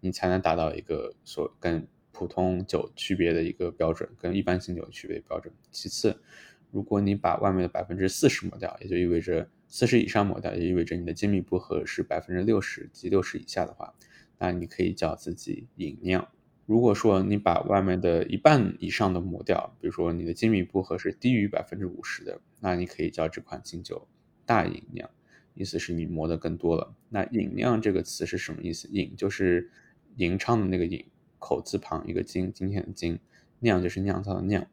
[0.00, 5.50] 你才能达到一个所跟普通酒区别的一个标准，跟一般清酒区别的标准。
[5.70, 6.20] 其次，
[6.70, 13.94] 如果你把外面的百分之四十磨掉，也就意味着四十以上磨掉，也意味着你的精密不合是百分之六十及六十以下的话，
[14.42, 16.28] 那你可以叫自己饮酿。
[16.66, 24.08] 如果说你把外面的一半以上的磨掉，比如说你的精米不合是低于百分之五十的，那你可以叫这款清酒
[24.44, 25.08] 大饮酿，
[25.54, 26.92] 意思是你磨的更多了。
[27.08, 28.88] 那饮酿这个词是什么意思？
[28.88, 29.70] 饮就是
[30.16, 31.04] 吟唱的那个饮，
[31.38, 33.20] 口字旁一个金，今天的今，
[33.60, 34.66] 酿就是酿造的酿。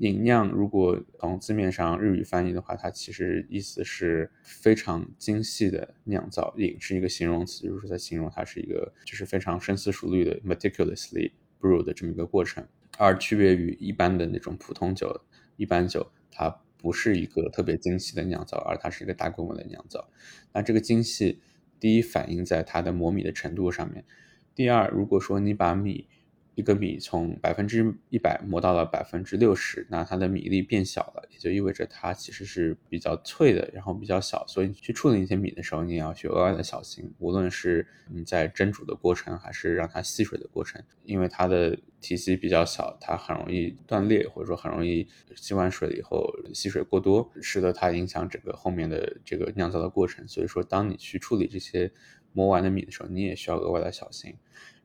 [0.00, 6.54] 饮酿如果从字面上日语翻译的话，它其实意思是非常精细的酿造。
[6.56, 12.66] 饮是一个形容词，就是说在形容它是一个就是非常深思熟虑的 meticulously brew 的这么一个过程。
[12.96, 15.20] 而区别于一般的那种普通酒，
[15.56, 20.08] 一般酒它不是一个特别精细的酿造，而它是一个大规模的酿造。
[20.54, 21.42] 那这个精细，
[21.78, 24.06] 第一反映在它的磨米的程度上面。
[24.54, 26.08] 第二，如果说你把米
[26.54, 34.46] 一个米从百分之一百磨到了百分之六十，那它的米粒变小了，也就意味着它其实是比较脆的，然后比较小。
[34.46, 50.26] 所以去处理一些米的时候，你也要去额外的小心，无论是你在蒸煮的过程，还是让它吸水的过程，因为它的体积比较小，它很容易断裂，或者说很容易吸完水了以后吸水过多，使得它影响整个后面的这个酿造的过程。
[50.28, 51.90] 所以说，当你去处理这些
[52.32, 54.34] 磨完的米的时候，你也需要额外的小心。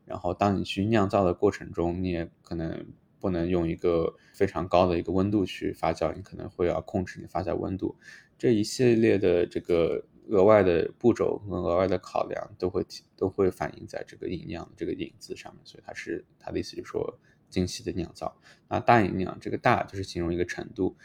[0.06, 2.86] 然后，当你去酿造的过程中，你也可能
[3.20, 7.96] 不能用一个非常高的一个温度去发酵，你可能会要控制你发酵温度。
[8.38, 17.18] 这一系列的这个额外的步骤和额外的考量都会都会反映在这个饮酿这个饮字上面，所以它是它的意思就是说
[17.50, 18.36] 精细的酿造。
[18.68, 20.96] 那大饮酿这个大就是形容一个程度，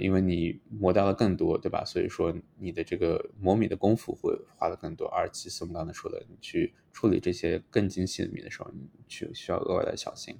[0.00, 1.84] 因为你磨掉了更多，对吧？
[1.84, 5.06] 所以说你的这个磨米的功夫会花的更多。
[5.08, 10.34] 而其次我们刚才说的，你去处理这些更精细的米的时候，你去需要额外的小心。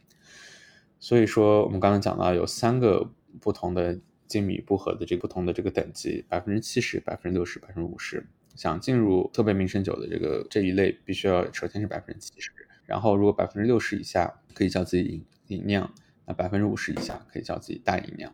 [0.98, 4.00] 所以说我们刚才讲到有三个不同的。
[4.30, 12.52] 精米步合的这个不同的这个等级，百分之七十、百分之六十、百分之五十，想进入特别名胜酒的这个这一类，必须要首先是百分之七十，
[12.86, 15.92] 然后如果百分之六十以下可以叫自己饮饮酿，
[16.26, 18.32] 那百分之五十以下可以叫自己大饮酿。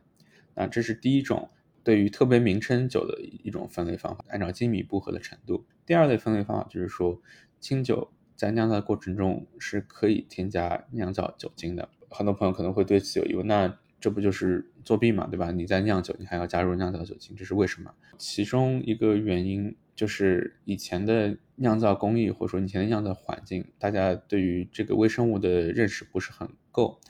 [0.57, 1.49] 那这是第一种
[1.85, 5.65] 对于特别名称酒的一种分类方法，按照精米步合的程度。
[5.85, 7.23] 第二类分类方法就是说，
[7.61, 11.89] 清酒在酿造过程中是可以添加酿造酒精的。
[12.11, 15.51] 很多朋友可能会对此有疑问，那这不就是作弊嘛，对吧？
[15.51, 17.93] 你在酿酒，你还要加入酿造酒精，这是为什么？
[18.19, 27.01] 其中一个原因就是以前的酿造工艺，或者说以前的酿造环境，大家对于这个微生物的认识不是很够。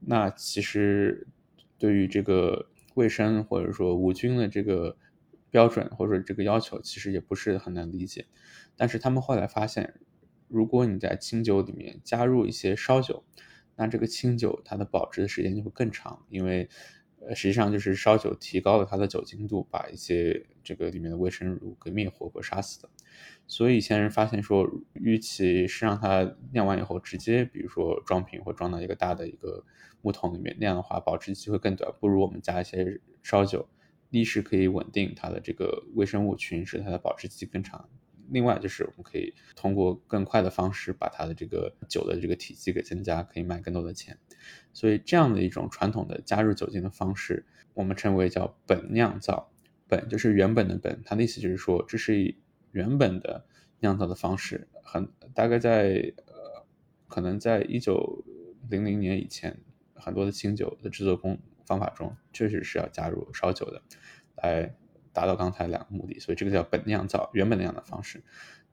[0.00, 1.26] 那其实
[1.78, 4.96] 对于这个卫生或者说无菌的这个
[5.50, 8.26] 标准或者这个要求，其实也不是很难理解。
[8.76, 9.94] 但是他们后来发现，
[10.48, 13.24] 如果你在清酒里面加入一些烧酒，
[13.76, 16.68] 那这个清酒它的保质的时间就会更长，因为
[17.26, 22.88] 呃实际上就是烧酒提高了它的酒精度，把一些这个里面的微生物给灭活或杀死的。
[23.46, 29.64] 所以以前人发现说，与其是让它酿完以后直接比如说装瓶或装到一个大的一个
[30.02, 33.68] 木桶里面，那样的话保质期会更短，不如我们加一些烧酒，
[34.10, 37.88] 一是可以稳定它的这个微生物群，使它的保质期更长。
[38.30, 44.16] 另外就是我们可以通过更快的方式把它的这个酒的这个体积给增加，可以卖更多的钱。
[44.72, 49.50] 所以这样的一种传统的加入酒精的方式，我们称为叫本酿造。
[49.88, 52.34] 本就是原本的本，它的意思就是说这是
[52.70, 53.44] 原本的
[53.80, 54.68] 酿造的方式。
[54.82, 56.64] 很大概在呃，
[57.08, 58.24] 可能在一九
[58.68, 59.58] 零零年以前，
[59.94, 63.82] 很多的清酒的制作工方法中确实是要加入烧酒的，
[64.36, 64.74] 来。
[65.12, 68.22] 达到刚才两个目的，所以这个叫本酿造，原本酿造的方式。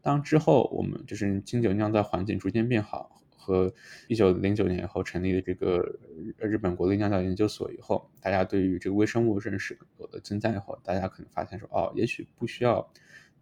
[0.02, 3.74] 当之后我们就是清酒酿造环境逐渐变好，和
[4.08, 6.00] 一九零九年以后成立的这个
[6.38, 12.90] 日本国立酿造研究所以后，大家对于这个微生物认识有了增加以后，大家可能发现说，哦，也许不需要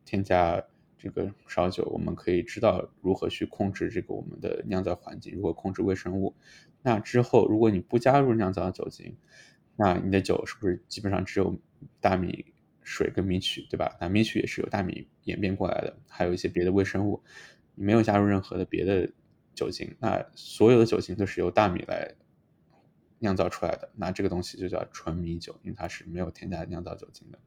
[0.05, 0.63] 添加
[0.97, 6.34] 这个烧酒，我们可以知道如何去控制这个我们的酿造环境，如何控制微生物。
[6.81, 9.17] 那之后，如果你不加入酿造酒精，
[9.75, 11.60] 那你的酒是不是基本上只有
[11.99, 12.45] 大米？
[12.86, 13.98] 水跟米曲，对吧？
[14.00, 17.21] 那米曲也是由大米演变过来的，还有一些别的微生物，
[17.74, 19.12] 没有加入任何的别的
[19.56, 22.13] 酒精，那所有的酒精都是由大米来
[23.17, 27.39] 酿造出来的，那这个东西就叫纯米酒，因为它是没有添加酿造酒精的。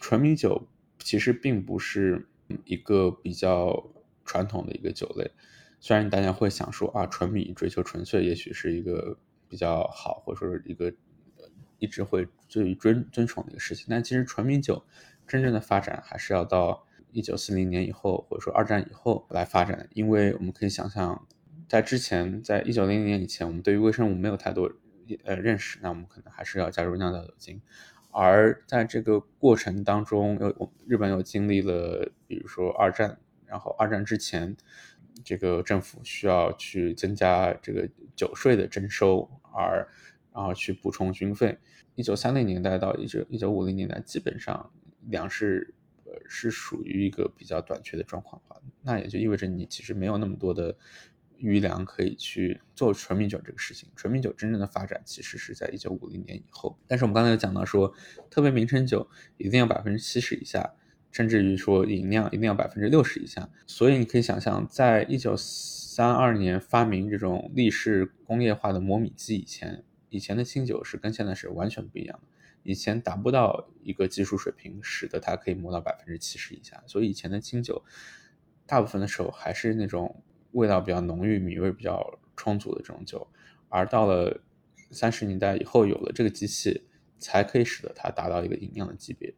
[0.00, 0.68] 纯米酒
[1.00, 2.28] 其实并不是
[2.64, 3.92] 一个比较
[4.24, 5.28] 传统的一个酒类，
[5.80, 10.94] 虽然大家会想说啊，纯米追求纯粹，也许是一个比较好，或者说是一个。
[11.82, 14.84] 一直会最尊尊崇的一个事情，但其实纯米酒
[15.26, 19.88] 真正的发展还是要到一九四零年以后，或者说二战以后来发展。
[19.92, 21.26] 因为我们可以想象，
[21.68, 24.72] 在之前，在一九零零年以前，我们对于微生物没有太多
[25.24, 27.60] 呃认识，那我们可能还是要加入酿造酒精。
[28.12, 34.56] 而在这个过程当中，又日本又经历了，比如说二战，然后二战之前，
[35.24, 39.88] 这个政府需要去增加这个酒税的征收，而
[40.34, 41.58] 然后去补充军费。
[41.94, 44.72] 一九三零年代到一九一九五零年代，基本上
[45.08, 50.74] 粮食呃是属于一个比较短缺的状况的话，那也就意味着你其实没有那么多的
[51.36, 53.90] 余粮可以去做纯米酒这个事情。
[53.94, 56.78] 纯米酒真正的发展其实是在一九五零年以后。
[56.86, 57.92] 但是我们刚才有讲到说，
[58.30, 60.74] 特别名称酒一定要百分之七十以下，
[61.10, 63.50] 甚至于说饮量一定要百分之六十以下。
[63.66, 69.84] 所以你可以想象，在一九三二年发明这种立式工业化的磨米机以前。
[70.12, 72.28] 以前的清酒是跟现在是完全不一样的，
[72.62, 77.82] 以前达不到一个技术水平，使得它可以磨到百分之七十以下，所以以前的清酒
[78.66, 83.26] 大部分的时候还是那种味道比较浓郁、米味比较充足的这种酒，
[83.70, 84.42] 而到了
[84.90, 86.86] 三十年代以后有了这个机器，
[87.18, 89.34] 才可以使得它达到一个饮酿的级别。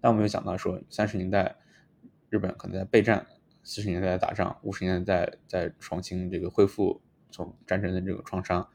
[0.00, 1.54] 但我们有讲到说，三十年代
[2.30, 3.26] 日本可能在备战，
[3.62, 8.66] 四十年代打仗，五十年代在重新这个恢复从战争的这个创伤。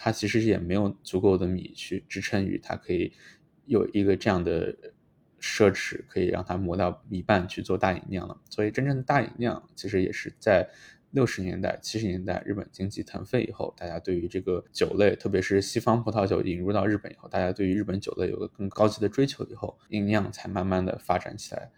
[0.00, 3.12] 它其实也没有足够的米去支撑于它可以
[3.66, 4.72] 有一个这样的
[5.40, 8.40] 奢侈，可以让它磨到米半去做大饮酿了。
[8.48, 10.70] 所以真正的大饮酿其实也是在
[11.10, 21.72] 六十年代、七十年代日本经济腾飞以后，大家对于这个酒类，特别是西方葡萄酒引入到日本以后，大家对于日本酒类有个更高级的追求以后，吟酿才慢慢的发展起来。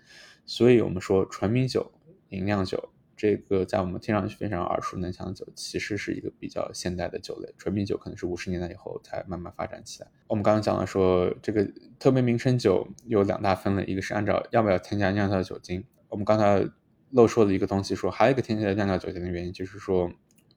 [0.45, 1.93] 所以，我们说纯米酒、
[2.31, 2.91] 吟酿酒，
[3.21, 7.53] 这个在我们听上去非常耳熟能详的酒，其实是一个比较现代的酒类。
[7.59, 10.09] 纯米酒可能是五十年代以后才慢慢发展起来。
[10.29, 15.85] 我们刚刚讲了说，这个特别名称酒有两大分类，一个是按照要不要添加酿造酒精。
[16.09, 16.67] 我们刚才。
[17.13, 20.13] 漏说了一个东西，说还有一个添加酿造酒精的原因，就是说，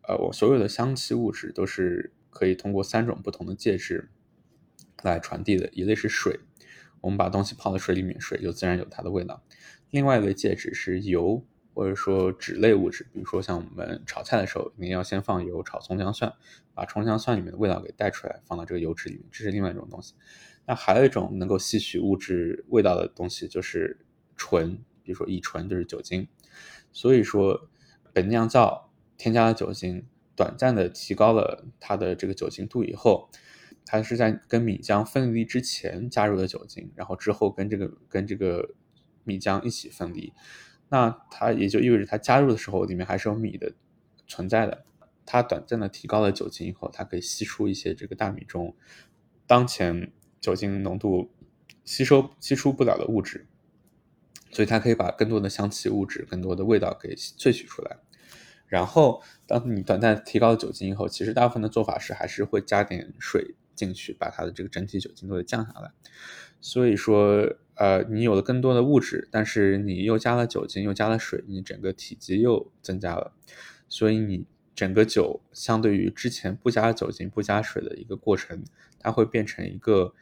[0.08, 4.12] 呃，我所有的香气物质都是可以通过三种不同的介质
[5.02, 5.68] 来传递的。
[5.70, 6.42] 一类是水，
[7.02, 9.42] 我们把东西泡在水里面，水就自然有它的味道。
[9.90, 11.44] 另外一类介质是油，
[11.74, 16.34] 或者说脂类物质，比如说像我们炒菜的时候，你要先放油炒葱姜蒜，
[16.74, 20.14] 把葱姜蒜里面的味道给带出来，放到这个油脂里面，这是另外一种东西。
[20.66, 24.06] 那还有一种能够吸取物质味道的东西，就是
[24.38, 26.28] 醇，比如说乙醇，就是酒精。
[26.92, 27.68] 所以说，
[28.14, 30.06] 本酿造添加了酒精，
[30.36, 33.30] 短暂的提高了它的这个酒精度以后，
[33.86, 38.76] 它是在跟米浆分离之前加入的酒精，然后之后跟这个跟这个
[39.26, 40.32] 米浆一起分离，
[40.94, 43.74] 那它也就意味着它加入的时候里面还是有米的
[44.28, 44.86] 存在的。
[45.26, 48.76] 它短暂的提高了酒精以后，它可以吸出一些这个大米中
[49.48, 51.32] 当前酒精浓度
[51.84, 53.48] 吸收吸出不了的物质。
[54.52, 57.98] 所以它可以把更多的香气物质、更多的味道给萃取出来。
[58.68, 65.92] 然后，当你短暂提高了酒精以后，其实大部分的做法是还是会加点水进去，把它的这个整体酒精度给降下来。
[66.62, 73.34] 所以说，呃，你有了更多的物质，但是你又加了酒精，又加了水，你整个体积又增加了。
[73.88, 78.64] 所以你整个酒相对于之前不加酒精、不加水的一个过程，
[79.00, 80.14] 它会变成一个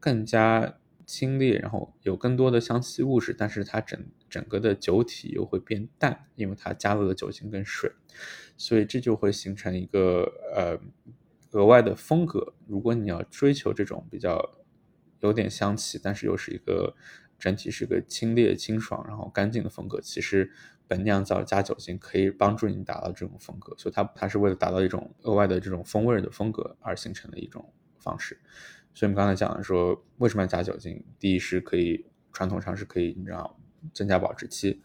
[0.00, 0.78] 更加。
[1.08, 3.96] 清冽，然后有更多的香气物质，但是它整
[4.28, 7.92] 整个的酒体又会变淡，因为它加入了酒精跟水，
[8.56, 10.76] 所以这就会形成一个呃
[11.52, 12.54] 额外的风格。
[12.66, 14.58] 如果你要追求这种比较
[15.20, 16.94] 有点香气，但是又是一个
[17.38, 20.50] 整体是个清冽、清爽，然后干净的风格，其实
[20.88, 23.74] 本酿造加酒精可以帮助你达到这种风格。
[23.76, 28.38] 所以它它是为了达到一种额外的这种风味的风格而形成的一种方式。
[28.94, 31.04] 所以我们刚才讲了说，为什么要加酒精？
[31.18, 33.58] 第一是可以传统上是可以，你知道
[33.92, 34.80] 增加保质期。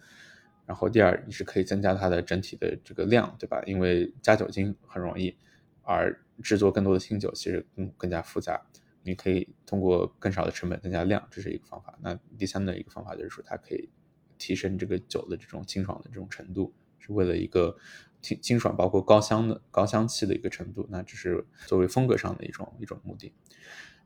[0.66, 3.62] 然后第二，你是可以增加它的整体的这个量，对吧？
[3.66, 5.36] 因为加酒精很容易，
[5.84, 8.62] 而制作更多的清酒其实更更加复杂。
[9.04, 11.98] 你可以通过更少的成本增加量，这是一个方法。
[12.02, 13.90] 那第三的一个方法就是说，它可以
[14.38, 17.76] 提升这个酒的这种清爽的这种程度，是为了一个
[18.22, 20.88] 清清爽，包括高香的高香气的一个程度。
[20.90, 23.34] 那只是作为风格上的一种一种目的。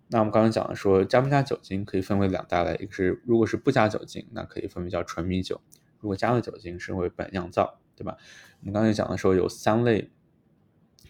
[0.08, 5.58] 那我们刚刚讲了，说加不加酒精可以分为两大类，一个是如果是不加酒精，那可以分为叫纯米酒；
[6.00, 8.16] 如果加了酒精，是为本酿造，对吧？
[8.60, 10.12] 我们刚才讲的时候有三类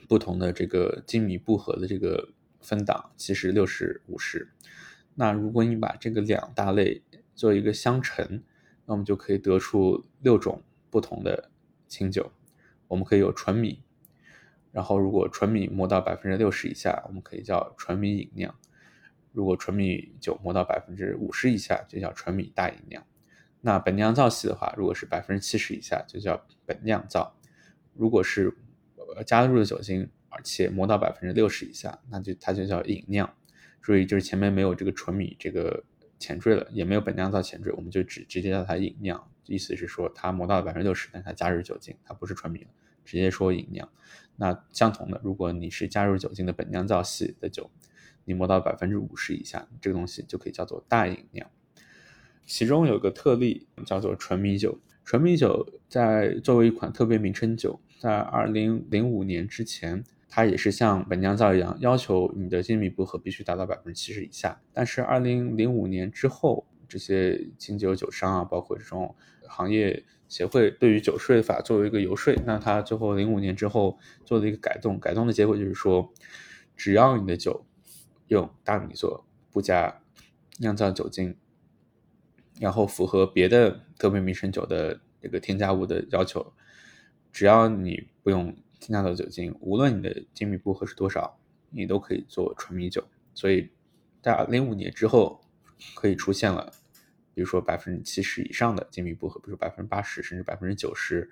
[0.07, 2.29] 不同的这个精米不合的这个
[2.65, 4.49] 分档，七十、六十、五十。
[5.13, 7.01] 那如果你把这个两大类
[7.35, 8.41] 做一个相乘，
[8.85, 11.49] 那我们就可以得出六种不同的
[11.87, 12.31] 清酒。
[12.87, 13.81] 我们可以有纯米，
[14.71, 18.53] 然后如果纯米磨到百分之六十以下，我们可以叫纯米饮酿。
[19.31, 23.03] 如果纯米酒磨到百分之五十以下，就叫纯米大吟酿。
[23.61, 27.35] 那本酿造系的话，如果是百分之七十以下，就叫本酿造。
[27.93, 28.55] 如果是
[29.25, 33.33] 加入了酒精，而且磨到百分之六十以下，那就它就叫饮酿。
[33.81, 35.83] 注意，就是前面没有这个纯米这个
[36.19, 39.27] 前缀了，也没有本酿造前缀，我们就直直接叫它饮酿。
[39.45, 42.69] 意思是说，它磨到了百分之六十，但它加入酒精，它不是纯米了，
[43.05, 43.87] 直接说饮酿。
[44.35, 47.71] 那相同的，如果你是加入酒精的本酿造系的酒。
[48.27, 51.47] 你磨到百分之五十以下，这个东西就可以叫做大饮酿。
[52.43, 54.79] 其中有个特例叫做纯米酒。
[55.03, 60.03] 纯米酒在作为一款特别名称酒，在二零零五年之前，
[60.35, 64.61] 它也是像本酿造一样，要求你的精米步合必须达到百分之七十以下。
[64.73, 69.15] 但是二零零五年之后，这些清酒酒商啊，包括这种
[69.47, 74.99] 行业协会，对于酒税法作为一个游说，那它最后零五年之后做了一个改动。
[74.99, 76.11] 改动的结果就是说，
[76.75, 77.65] 只要你的酒
[78.27, 80.01] 用大米做，不加
[80.59, 81.37] 酿造酒精，
[82.59, 86.51] 然后符合别的特别名称酒的这个添加物的要求，
[87.31, 93.03] 只要你不用添加的酒精，无论你的精米步合是多少，你都可以做纯米酒。
[93.33, 93.69] 所以
[94.21, 95.41] 在零五年之后，
[95.95, 96.71] 可以出现了，
[97.33, 101.29] 比如说百分之七十以上的精米步合，比如说百分之八十甚至百分之九十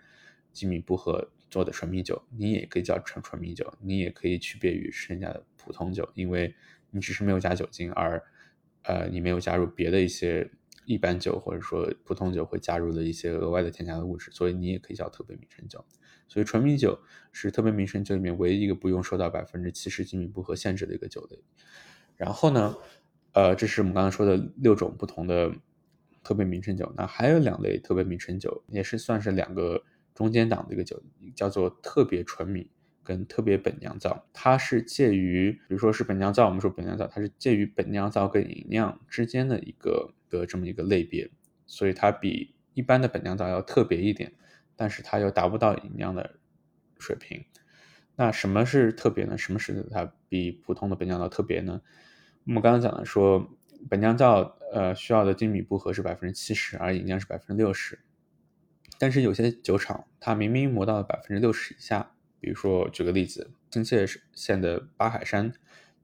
[0.51, 6.53] 精米步合做的纯米酒，你也可以叫纯纯米酒，你也可以区别于剩下的普通酒，因为。
[6.95, 8.23] 你只是没有加酒精，而
[8.83, 10.47] 呃，你没有加入别的一些
[10.85, 15.83] 一般酒或者说普通酒会加入的一些额外的添加的物质，所以你也可以叫特别米醇酒。
[16.33, 16.99] 所以纯米酒
[17.31, 21.37] 是特别名称酒里面唯一一个不用受到百分之七十精米步合限制的一个酒类。
[22.17, 22.75] 然后呢，
[23.33, 25.53] 呃，这是我们刚才说的六种不同的
[26.23, 26.91] 特别名称酒。
[26.97, 29.83] 那还有两类特别名称酒，也是算是两个
[30.15, 30.99] 中间档的一个酒，
[31.35, 32.67] 叫做特别纯米
[33.03, 34.27] 跟特别本酿造。
[34.33, 41.29] 它是介于，比如说是本酿造，我们说本酿造，它是介于本酿造跟饮酿之间的一个的这么一个类别，
[41.67, 44.33] 所以它比一般的本酿造要特别一点，
[44.75, 46.35] 但是它又达不到饮酿的
[46.99, 47.45] 水平。
[48.15, 49.35] 那什么是特别呢？
[49.37, 51.81] 什么是它比普通的本酿造特别呢？
[52.45, 53.57] 我们刚刚讲的说，
[53.89, 57.99] 本酿造呃需要的精米步合是百分之七十，而饮酿是百分之六十。
[58.99, 65.51] 但是有些酒厂它明明磨到了百分之六十以下，比如说举个例子，新泻县的八海山，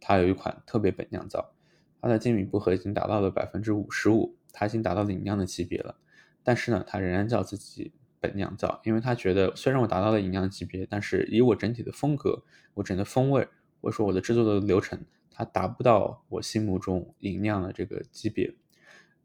[0.02, 1.54] 它有一款特别本酿造，
[2.02, 5.96] 它的精米步合已经达到了百分之五十五，它已经达到了饮酿的级别了。
[6.44, 7.94] 但是呢，它仍然叫自己。
[8.20, 12.44] 本酿造，因为他觉得虽然我达到了饮酿级别，但是以我整体的风格、
[12.74, 13.48] 我整个风味，
[13.82, 15.00] 或者说我的制作的流程，
[15.32, 18.54] 它达不到我心目中饮酿的这个级别，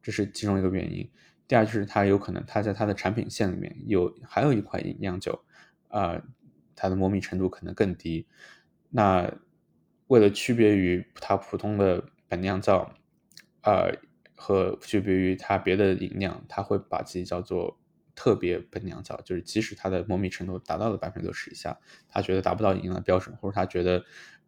[0.00, 1.10] 这是其中一个原因。
[1.48, 5.44] 第二就是它有可能它在它的产品线里面有还有一款饮酿酒，
[5.88, 6.22] 啊，
[6.76, 8.26] 它的磨米程度可能更低。
[8.90, 9.28] 那
[10.06, 12.94] 为了区别于它普通的本酿造，
[13.62, 13.88] 啊，
[14.36, 17.76] 和区别于它别的饮酿，它会把自己叫做。
[18.14, 24.04] 特别本酿造，就是即使它的磨米程度达到了百分之六十以下，他觉得达不到饮酿的标准，或者他觉得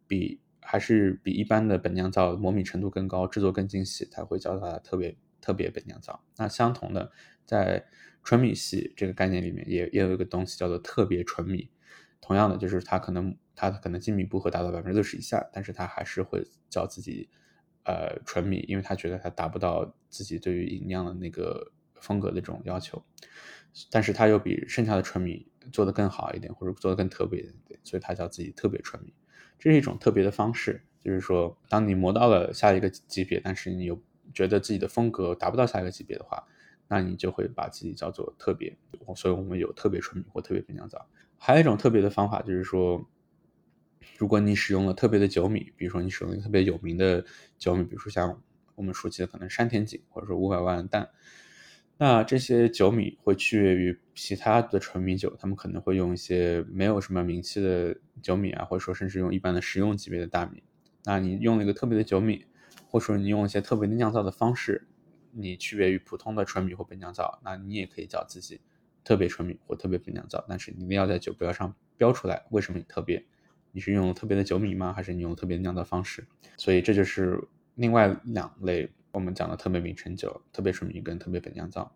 [0.07, 6.23] 比还是比一般的本酿造磨米程度更高，制作更精细，他会叫它特别特别本酿造。
[6.37, 7.11] 那相同的，
[7.45, 7.85] 在
[8.23, 11.69] 纯米系这个概念里面，也也有一个东西叫做特别纯米。
[12.19, 17.29] 同样的，就是它可能它可能精米不合达到百分之六十以下，但是它还是会叫自己
[17.85, 23.01] 呃纯米，因为他觉得他达不到自己对于饮酿的那个风格的这种要求。
[23.91, 29.13] 但是它又比剩下的纯米做的更好一点，或者做的更特别一点，所以它叫自己特别纯米。
[29.59, 34.01] 这是一种特别的方式，就是说，当你磨到了下一个级别，但是你又
[34.33, 36.43] 觉得自己的风格达不到下一个级别的话，
[36.87, 38.77] 那你就会把自己叫做特别。
[39.15, 41.07] 所以我们有特别纯米或特别本酿造。
[41.37, 43.03] 还有一种特别的方法，就是说，
[44.17, 47.25] 如果你使用了特别的酒米，比如说你使用了特别有名的
[47.57, 48.41] 酒米，比如说像
[48.75, 51.09] 我们熟悉的可能山田锦，或者说五百万担。
[51.99, 60.61] 那这些酒米会区别于其他的纯米酒，他们可能会用一些没有什么名气的酒米啊，或者说甚至用一般的食用级别的大米。
[61.05, 62.45] 那你用了一个特别的酒米，
[62.87, 64.87] 或者说你用一些特别的酿造的方式，
[65.31, 68.61] 你区别于普通的纯米或本酿造，那你也可以叫自己
[69.03, 70.45] 特别纯米或特别本酿造。
[70.47, 73.25] 但是你一定要在酒标上标出来，为什么你特别？
[73.71, 74.93] 你是用特别的酒米吗？
[74.93, 76.27] 还是你用特别酿造方式？
[76.57, 77.43] 所以这就是
[77.73, 78.91] 另外两类。
[79.17, 81.91] 我们讲的特别名称酒、特别纯米跟特别本酿造。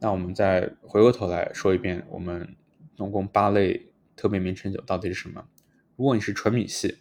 [0.00, 2.56] 那我们再回过头来说一遍，我们
[2.96, 5.46] 总共八类特别名称酒到底是什么？
[5.96, 6.96] 如果你是纯米系，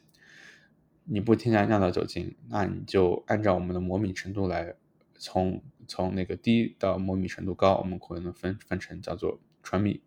[1.05, 4.75] 你不添加酿造酒精，那你就按照我们的磨米程度来，
[5.13, 10.01] 从从那个低到磨米程度高，我们可能分分成叫做纯米、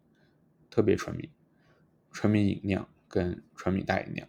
[0.68, 1.30] 特别纯米、
[2.12, 4.28] 纯米饮酿跟纯米大饮酿。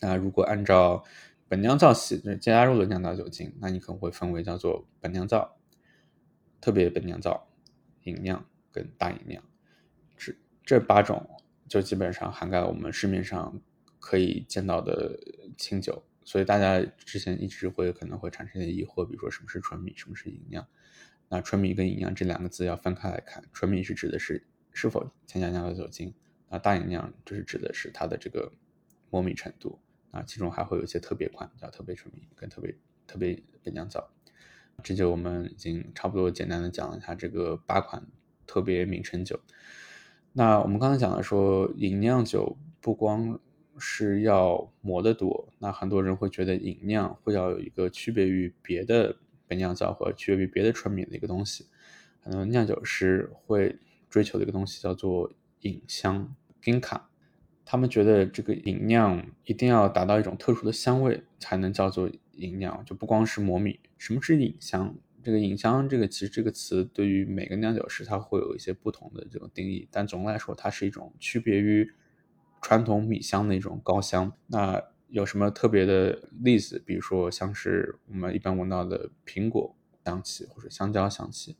[0.00, 1.04] 那如果按照
[1.52, 5.58] 本酿造系就是加入了酿造酒精，那你可能会分为叫做本酿造、
[6.62, 7.46] 特别本酿造、
[8.04, 8.42] 饮酿
[8.72, 9.44] 跟大饮酿，
[10.16, 10.34] 这
[10.64, 11.28] 这八种
[11.68, 13.60] 就基本上涵盖了我们市面上
[14.00, 15.14] 可以见到的
[15.58, 16.02] 清酒。
[16.24, 20.66] 所以大家之前一直会可能会产生一些疑惑，比如说什么是纯米，什么是饮酿？
[21.28, 24.42] 那纯米跟饮酿这两个字要分开来看，纯米是指的是
[24.72, 26.14] 是否添加酿造酒精，
[26.48, 28.50] 那大饮酿就是指的是它的这个
[29.10, 29.78] 磨米程度。
[30.12, 32.72] 啊，其中还会有一些特别款，叫特别纯米跟特别
[33.06, 34.08] 特别本酿造。
[34.82, 38.06] 这就我们已经差不多简单的讲了一下这个八款
[38.46, 39.40] 特别名称酒。
[40.32, 43.38] 那我们刚才讲了说，饮酿酒不光
[43.78, 51.66] 是要磨得多，那很多人会觉得饮酿会要有一个区别于别的本酿造和区别于别的纯米的一个东西。
[52.22, 57.02] 很多酿酒师会追求的一个东西叫做饮香 ginka。
[57.64, 63.78] 他们觉得这个饮酿一定要达到一种特殊的香味，才能叫做饮酿，就不光是磨米。
[63.96, 64.94] 什么是饮香？
[65.22, 71.92] 这个饮香这个其实这个词对于每个酿酒师他会有一些不同的这种定义，但总的来说，它是一种区别于
[72.60, 74.32] 传统米香的一种高香。
[74.48, 76.82] 那有什么特别的例子？
[76.84, 81.56] 比如说像是我们一般闻到的苹果香气或者香蕉香气，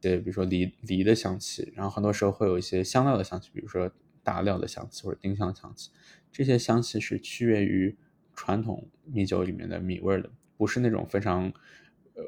[0.00, 3.92] 对，比如说梨梨的香气，然后很多时候会有一些香料的香气，比如说。
[4.26, 5.90] 大料的香气或者丁香香气，
[6.32, 7.96] 这些香气是区别于
[8.34, 11.52] 传统米酒里面的米味的，不是那种非常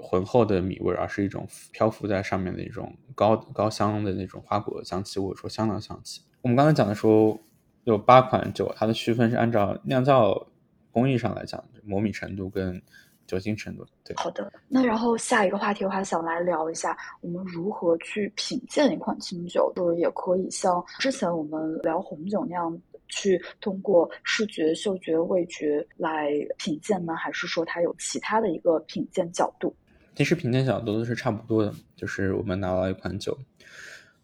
[0.00, 6.22] 浑厚的米味，而是一种漂浮在上面的一种高高香的那种花果香气或者说香料香气。
[6.42, 7.36] 我们刚才讲的说
[7.82, 10.46] 有八款酒，它的区分是按照酿造
[10.92, 12.80] 工艺上来讲，磨米程度跟。
[13.28, 14.50] 酒精程度对，好的。
[14.68, 27.14] 那然后下一个话题的话，想来聊一下我们如何去品鉴一款清酒，就是也可以像之前我们聊红酒那样，去通过视觉、嗅觉、味觉来品鉴呢？
[27.14, 29.76] 还是说它有其他的一个品鉴角度？
[30.16, 33.36] 其实品鉴角度都是差不多的，就是我们拿到一款酒，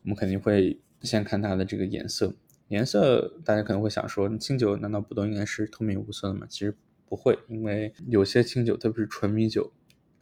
[0.02, 2.32] 我们肯定会先看它的这个颜色。
[2.68, 6.46] 颜色大家可能会想说，清酒难道不都应该是透明无色的吗？
[6.48, 6.74] 其实。
[7.06, 9.72] 不会，因为有些清酒，特别是纯米酒，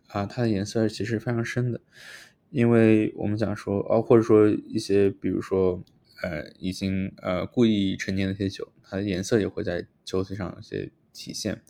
[0.08, 1.80] 啊，它的颜色其实非常深的。
[2.50, 5.82] 因为我们讲说，哦，或者说一些，比如说，
[6.22, 11.62] 呃，已经呃故意陈年的一些酒，它的颜色也会在酒体上有些体现。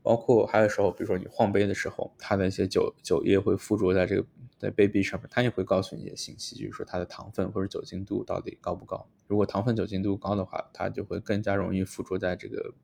[0.00, 4.24] 包括还有时候，比如说你晃杯的时候，它的一些酒酒液会附着在这个
[4.58, 9.08] 在杯壁上面，它也会告诉你一些信息，就是说它的糖分或者酒精度到底高不高。
[9.26, 12.74] 如果糖分酒精度高的话，它就会更加容易附着在这个。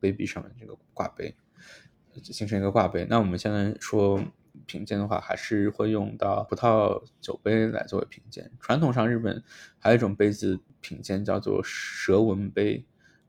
[0.00, 1.34] 杯壁上面这个挂杯，
[2.22, 3.06] 形成一个挂杯。
[3.08, 4.22] 那我们现在说
[4.66, 8.50] 品鉴的话，还是会用到葡萄酒杯来作为品鉴。
[8.60, 9.42] 传统上，日本
[9.78, 12.84] 还有一种杯子品鉴，叫做蛇纹杯，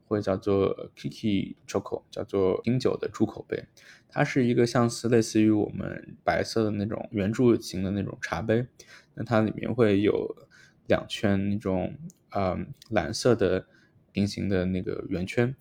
[0.07, 3.65] 或者叫做 Kiki Choco，叫做冰酒的猪口杯。
[4.07, 8.65] 它是一个像似类似于我们白色的那种圆柱形的那种茶杯，
[9.13, 10.47] 那它里面会有
[10.87, 11.95] 两圈那种
[12.35, 13.67] 嗯蓝色的
[14.11, 15.55] 平行的那个圆圈。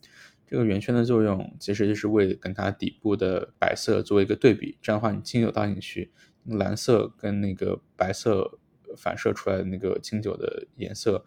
[0.51, 6.11] 这个圆圈的作用其实就是为跟它底部的白色做一个对比，这样的话，你清酒倒进去，
[6.45, 8.59] 蓝色跟那个白色
[8.97, 11.23] 反射出来的那个清酒的颜色，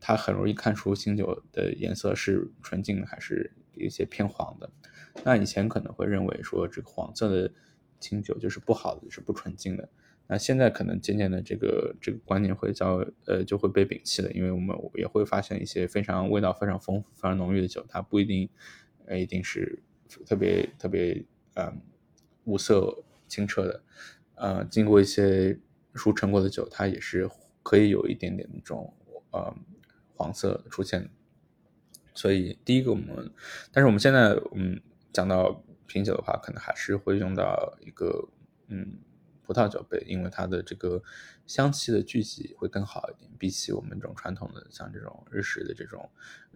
[0.00, 4.68] 它很容易看出清酒的颜色是纯净的还是一些偏黄的。
[5.24, 7.52] 那以前可能会认为说这个黄色的
[8.00, 9.88] 清酒就是不好的，是不纯净的。
[10.30, 18.46] 那现在可能渐渐的这个这个观念会叫呃就会被摒弃了，因为我们也会发现一些非常味道非常丰富、非常浓郁的酒，它不一定
[19.06, 19.82] 呃一定是
[20.26, 21.24] 特别特别
[21.54, 21.80] 嗯
[22.44, 23.82] 无色清澈的，
[24.34, 25.58] 呃经过一些
[25.94, 27.26] 熟成过的酒，它也是
[27.62, 28.92] 可以有一点点那种
[29.30, 29.56] 呃
[30.14, 31.08] 黄色出现。
[32.12, 33.32] 所以第一个我们，
[33.72, 34.78] 但是我们现在嗯
[35.10, 38.28] 讲到品酒的话，可能还是会用到一个
[38.66, 38.98] 嗯。
[39.48, 41.02] 葡萄酒杯，因为它的这个
[41.46, 46.06] 香气的聚集会更好一点，比起我们这种传统的像这种日式的这种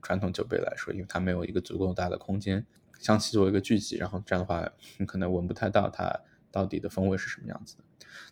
[0.02, 2.66] 传统酒杯来说，因为它没有一个足够大的空间，
[2.98, 6.20] 香气做一个聚集，然后这样的话，你可能闻不太到它
[6.50, 7.76] 到底的风味是什么样子。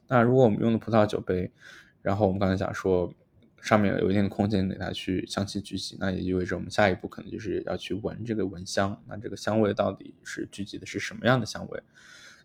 [0.08, 1.50] 那如果我们用的葡萄酒杯，
[2.02, 3.14] 然后我们刚才讲说
[3.62, 11.82] 上面有一定的空间给它去香气聚集，那也意味着我们下一步可能就是要去闻这个闻香，那这个香味到底是聚集的是什么样的香味？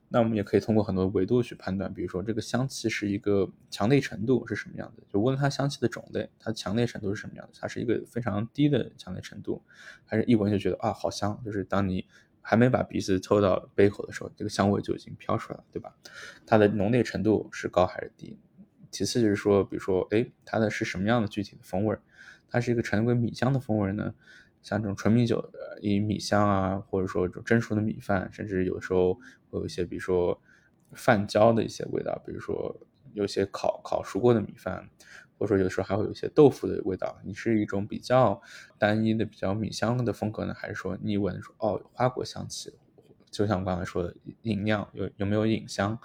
[0.08, 9.62] 那我们也可以通过很多维度去判断，比如说这个香气是一个强烈程度是什么样的，就无论它香气的种类，它强烈程度是什么样的，它是一个非常低的强烈程度，
[10.06, 12.06] 还是一闻就觉得啊好香，就是当你
[12.42, 15.96] 还没把鼻子凑到杯口的时候，这个香味就已经飘出来了，对吧？
[16.46, 18.38] 它的浓烈程度是高还是低？
[18.92, 21.98] 其次就是说，比如说，哎，它的是什么样的具体的风味？
[22.48, 24.14] 它是一个成为米香的风味呢？
[24.66, 29.14] 像这种纯米酒，以米香啊，或者说蒸熟的米饭，甚至有时候
[29.52, 30.42] 会有一些，比如说
[30.94, 32.76] 饭焦的一些味道，比如说
[33.14, 34.90] 有些烤烤熟过的米饭，
[35.38, 37.16] 或者说有时候还会有一些豆腐的味道。
[37.24, 38.42] 你是一种比较
[38.80, 42.74] 单一的、比较米香的风格呢，还是说你闻说哦花果香气？
[43.30, 46.00] 就像我刚才说的，饮酿有有没有饮香？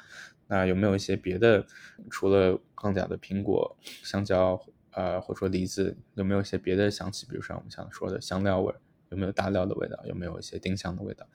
[0.48, 1.64] 那有没有一些别的？
[2.10, 4.60] 除了刚讲的苹果、香蕉？
[4.92, 7.26] 呃，或者说梨子有没有一些别的香气？
[7.26, 8.74] 比如说我们想说的香料味，
[9.10, 9.98] 有没有大料的味道？
[10.04, 11.26] 有没有一些丁香的味道？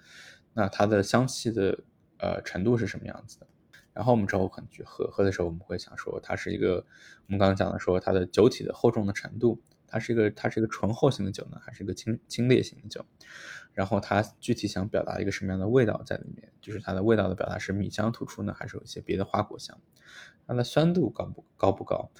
[0.53, 1.80] 那它的香气的
[2.18, 3.47] 呃程度是什么样子的？
[3.93, 6.86] 然后我们之后可能去喝喝的时候，我们会想说它是一个
[7.28, 13.06] 我们刚刚讲的说它的酒体的厚重的程度，它是一个它是一个醇厚型的酒呢，还是一个清清烈型的酒？
[13.72, 16.51] 然后它具体想表达一个什么样的味道在里面？
[16.62, 19.78] 就是它的味道的表达是米香突出呢，还是有一些别的花果香？
[20.45, 22.12] 它的酸度高不高不高？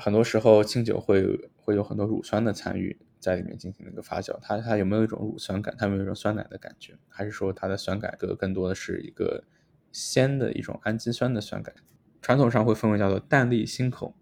[0.00, 5.74] 很多时候清酒会会有很多乳酸的参与在里面进行那个发酵，它它有没有一种乳酸感？
[5.78, 6.96] 它有没有一种酸奶的感觉？
[7.06, 9.44] 还是说它的酸感更更多的是一个
[9.92, 11.74] 鲜的一种氨基酸的酸感？
[12.22, 14.14] 传统上会分为叫做淡丽辛口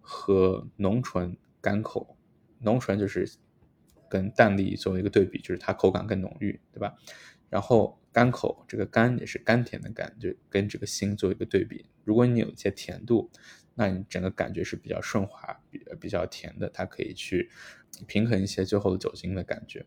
[0.00, 2.16] 和浓醇甘口，
[2.60, 3.30] 浓醇就是
[4.08, 6.94] 跟淡丽作为一个对比，就是它口感更浓郁，对吧？
[7.50, 11.84] 然后甘口这个甘也是甘甜的甘，就跟这个辛做一个对比。
[12.04, 13.30] 如果你有一些甜度。
[13.78, 17.50] 那你整个感觉是比较顺滑、比比较甜的，它可以去
[18.06, 19.84] 平衡一些最后的酒精的感觉。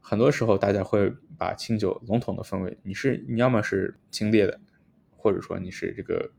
[0.00, 1.08] 很多时候大家会
[1.38, 4.60] 把清酒笼统的分为，你是你要么是清冽的，
[5.16, 6.32] 或者说你是这个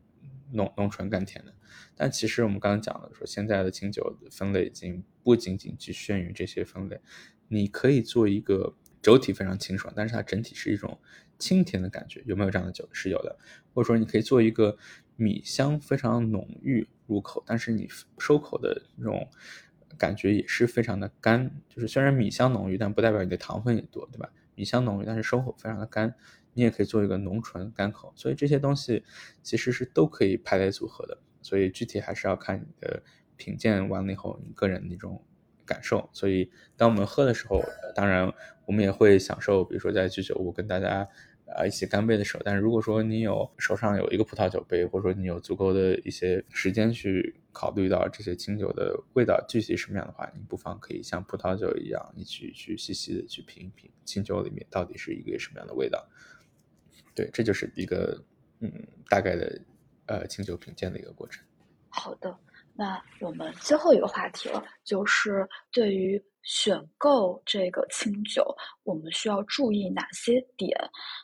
[0.52, 1.54] 浓浓醇甘甜的。
[1.96, 7.00] 但其实我们刚刚讲了，说现在的清酒分类已经不仅仅局限于这些分类，
[7.48, 11.00] 你可以做一个酒体非常清爽，但是它整体是一种
[11.40, 12.88] 清甜的感觉，有没有这样的酒？
[12.92, 13.40] 是有的。
[13.74, 14.78] 或者说你可以做一个
[15.24, 19.28] 米香非常浓郁入口，但是你收口的那种
[19.98, 24.30] 感觉也是非常的干，就是虽然米香浓郁，但不代表你的糖分也多，对吧？
[24.56, 26.14] 米香浓郁，但是收口非常的干。
[26.56, 29.04] 你也可以做一个浓醇干口，所以这些东西
[29.42, 31.18] 其实是都可以排列组合的。
[31.42, 33.02] 所以具体还是要看你的
[33.38, 35.20] 品鉴完了以后，你个人那种
[35.66, 36.08] 感受。
[36.14, 37.60] 所以当我们喝的时候，
[37.96, 38.32] 当然
[38.68, 41.10] 我们也会享受，比如说在居酒屋跟大家
[41.56, 42.44] 啊一起干杯的时候。
[42.46, 56.08] 但是如果说你有手上有一个葡萄酒杯，或者说你有足够的一些时间去考虑到这些清酒的味道具体什么样的话，你不妨可以像葡萄酒一样，你去去细细的去品一品清酒里面到底是一个什么样的味道。
[57.16, 58.24] 对，这就是一个
[58.60, 58.72] 嗯
[59.10, 59.62] 大概的。
[60.06, 61.46] 呃，清酒品鉴的一个过程。
[61.88, 62.38] 好的，
[62.76, 68.44] 那我们最后一个话题了，就是对于选购这个清酒，
[68.84, 70.76] 我们需要注意哪些点？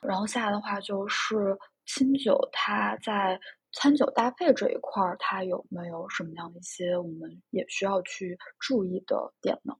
[0.01, 3.39] 然后下来的话，就是清酒它在
[3.73, 9.75] 餐酒搭配这一块儿，它有没有什么样的一些我们也需要去注意的点呢？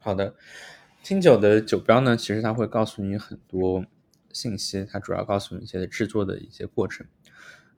[0.00, 0.34] 好的，
[1.02, 3.84] 清酒的酒标呢，其实它会告诉你很多
[4.32, 7.06] 信息，它主要告诉你一些制作的一些过程。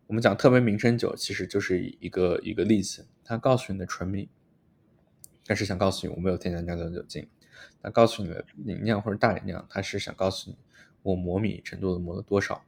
[0.06, 3.08] 我们讲特别名称酒，其实就是一个一个例子。
[3.24, 4.28] 它告诉你的纯米，
[5.44, 7.28] 但是想告诉你我没有添加酿造酒精。
[7.82, 10.56] 它告诉你的拧酿或者大吟酿，它是想告诉你
[11.02, 12.64] 我磨米程度的磨了多少。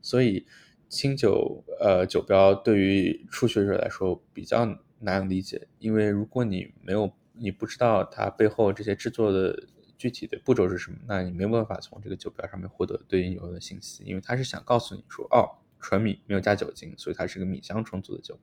[0.00, 0.44] 所以
[0.88, 15.61] 清酒呃酒标对于初学者来说比较难理解，因为如果你没有你不知道它背后这些制作的具体的步骤是什么，那你没有办法从这个酒标上面获得对应有用的信息，因为它是想告诉你说哦。
[15.82, 18.38] 纯米没有加酒精，所以它是个米香充足的酒。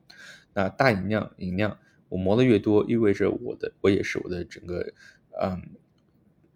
[0.52, 1.76] 那大饮酿、饮酿，
[2.10, 4.92] 我磨的越多，意味着我的我也是我的整个
[5.40, 5.74] 嗯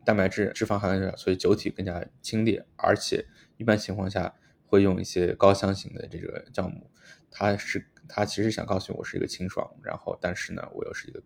[0.04, 2.62] 蛋白质、脂肪含量少，所以酒体更加清冽。
[2.76, 3.26] 而且
[3.56, 4.34] 一般情况下
[4.66, 6.90] 会用一些高香型的这个酵母，
[7.30, 11.22] 它是它其实想告诉我是一个清爽，然后但是呢我又是一个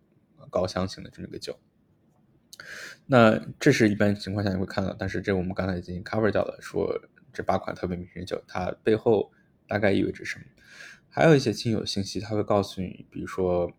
[0.48, 1.58] 高香型的这么一个酒。
[3.06, 7.00] 那这是一般情况下你会看到，但是这我们刚才已经 cover 掉了，说
[7.32, 9.32] 这八款特别名酒它背后。
[9.68, 10.44] 大概意味着什么？
[11.10, 13.72] 还有一些清酒信息，它会告诉你，比如说，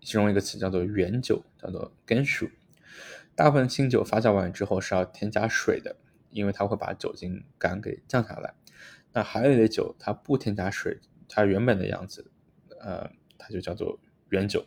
[0.00, 2.48] 其中一个词叫做原酒，叫做干熟。
[3.34, 5.96] 大部分清酒发酵完之后是要添加水的，
[6.30, 8.54] 因为它会把酒精感给降下来。
[9.12, 10.98] 那还有一类酒，它不添加水，
[11.28, 12.30] 它原本的样子，
[12.80, 13.98] 呃，它就叫做
[14.28, 14.64] 原酒。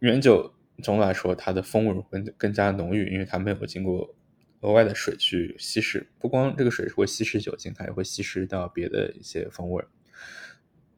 [0.00, 4.14] 原酒总的来说，它的风味会更加浓郁，因为它没有经过。
[4.60, 9.82] 额外的水去稀释，不光这个水是会稀释酒精，它也会稀释到别的一些风味。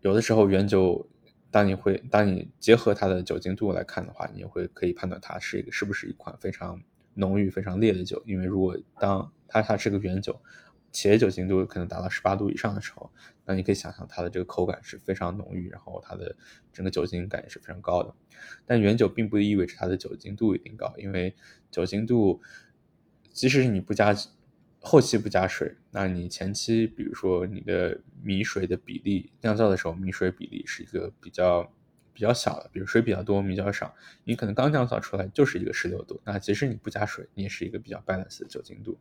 [0.00, 1.08] 有的时候原酒，
[1.48, 6.82] 当你会当你结合它的酒精度来看的话，你也会可以判断它是一个是不是一款非常
[7.14, 8.20] 浓郁、非常烈的酒。
[8.26, 10.40] 因为如果当它它是个原酒，
[10.90, 13.12] 且酒精度可能达到十八度以上的时候，
[13.44, 16.34] 那你可以想象它的这个口感是非常浓郁，然后它的
[16.72, 18.12] 整个酒精感也是非常高的。
[18.66, 21.36] 但原酒并不意味着它的酒精度一定高，因为
[21.70, 22.40] 酒精度。
[23.33, 24.14] 即使是你不加
[24.80, 31.72] 后期不加水，那你前期比如说你的米水的比例酿造的时候，米水比例是一个比较
[32.12, 38.99] 比较小的，比如水比较多，米较少，你可能刚酿造出来就是一个十六度，那即使你不加水，你也是一个比较 balance 的酒精度。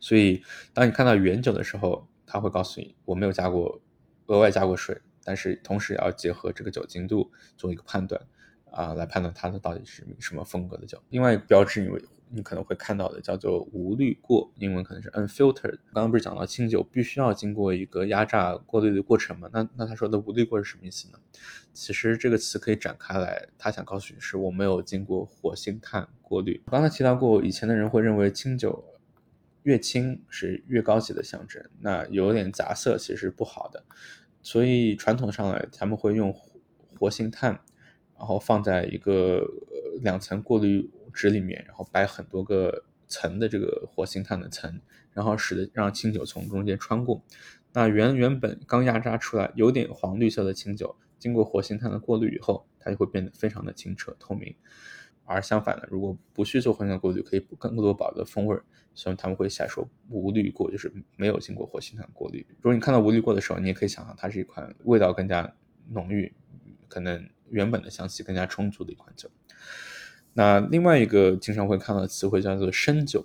[0.00, 0.42] 所以
[0.72, 3.80] 当你看到原酒的时候，它会告诉你我没有加过
[4.26, 8.20] 额外加过水，但是同时也要结合这个酒精度做一个判断
[8.70, 11.02] 啊，来判断它的到底是什么风格的酒。
[11.10, 12.02] 另外标志，因为
[12.34, 15.78] 你可能会看到的叫做无滤过，英文可能是 unfiltered。
[15.92, 19.48] 刚刚不是讲到清酒必须要经过一个压榨过滤的过程吗？
[19.52, 21.18] 那那他说的无滤过是什么意思呢？
[21.72, 26.60] 其实这个词可以展开来，他想告诉你是我没有经过活性炭过滤。
[26.66, 28.84] 刚才提到过，以前的人会认为清酒
[29.62, 33.84] 越轻是越高级的象征，那有点杂色其实是不好的，
[34.42, 36.34] 所以传统上来他们会用
[36.98, 37.60] 活性炭，
[38.18, 39.46] 然后放在一个
[40.00, 40.90] 两层过滤。
[41.14, 44.80] 纸里面，然后摆很多个层的这个活性炭的层，
[45.12, 47.22] 然后使得让清酒从中间穿过。
[47.72, 54.54] 那原原本刚压榨出来有点黄绿色的清酒，经过活性炭的过滤以后，它就会变得非常的清澈透明。
[55.24, 58.56] 而相反的，如果不去做活性炭过滤，可以更多保留风味，
[58.92, 62.46] 所以他们会下说无滤过，就是没有经过活性炭过滤。
[62.56, 65.50] 如果你看到无滤过的时候，你也可以想象它是一款味道更加
[65.88, 66.30] 浓郁，
[66.88, 69.30] 可能原本的香气更加充足的一款酒。
[70.34, 73.24] 那另外一个经常会看到的词汇叫做生酒，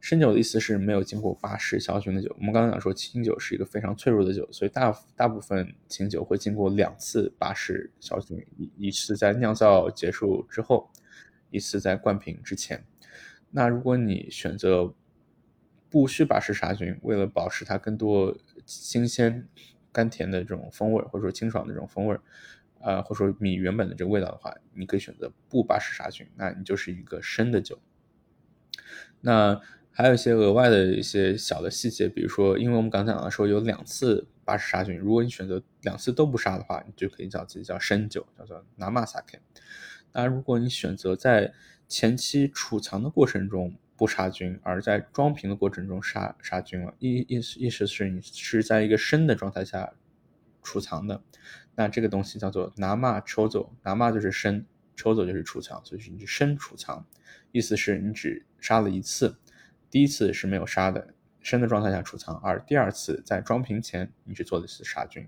[0.00, 2.34] 生酒的意思是没有经过巴氏消菌的酒。
[2.38, 10.88] 我们刚刚讲说清酒是一个非常脆弱的酒，所以大大部分清酒会经过两次巴氏消菌，一一次在酿造结束之后，
[11.50, 12.84] 一次在灌瓶之前。
[13.50, 14.94] 那如果你选择
[15.90, 19.48] 不需巴氏杀菌，为了保持它更多新鲜、
[19.90, 22.16] 甘甜的这种风味，或者说清爽的这种风味，
[22.80, 27.78] 呃，或者说米原本的这个味道的话，你可以选择不巴氏杀菌，那你就是一个生的酒。
[29.20, 29.60] 那
[29.90, 39.40] 还有一些额外的一些小的细节，比如说，因为我们刚才讲的说有两次巴氏杀菌，如果你选择两次都不杀的话，你就可以叫自己叫生酒，叫做 Namasake。
[40.12, 41.52] 那如果你选择在
[41.86, 49.92] 前期储藏的过程中不杀菌，而在装瓶的过程中杀杀菌了，意意思意思是你是在一个生的状态下
[50.62, 51.22] 储藏的，
[51.80, 57.06] 那这个东西叫做 Nama 抽走，Nama 就是生，抽走就是储藏，所以是你生储藏，
[57.52, 59.38] 意思是你只杀了一次。
[59.90, 65.26] 第一次是没有杀的，生的状态下储藏，而第二次在装瓶前你只做的次杀菌，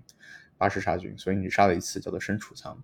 [0.55, 2.79] 巴氏杀菌，所以你杀了一次叫做生储藏。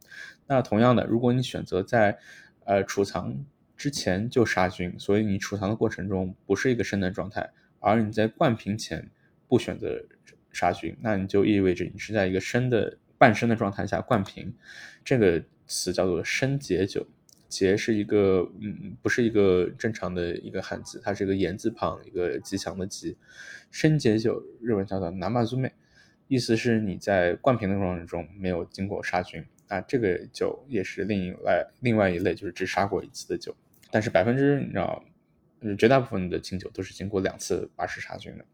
[0.47, 2.17] 那同样的，如果你选择在
[2.65, 3.45] 呃储藏
[3.78, 7.47] 之前就杀菌，所以你储藏的过程中不是一个生的状态，
[7.80, 9.11] 而你在灌瓶前
[9.47, 10.03] 不选择
[10.51, 14.51] 杀菌，那你就意味着你是在一个生的半生的状态下灌瓶，
[15.05, 17.05] 这个词叫做生解酒。
[17.47, 23.17] 节是一个，嗯，不是一个正常的一个汉字，它是一个言字旁，一个吉祥的吉。
[23.72, 25.74] 生节酒日文叫做南马祖美，
[26.28, 29.43] 意思是你在灌瓶的过程中没有经过杀菌。
[29.67, 33.55] 那这个酒也是另一外另外一类，就是只杀过一次的酒。
[33.89, 35.03] 但是百分之你知道，
[35.76, 38.45] 绝大部分的清酒都是经过两次巴氏杀菌的。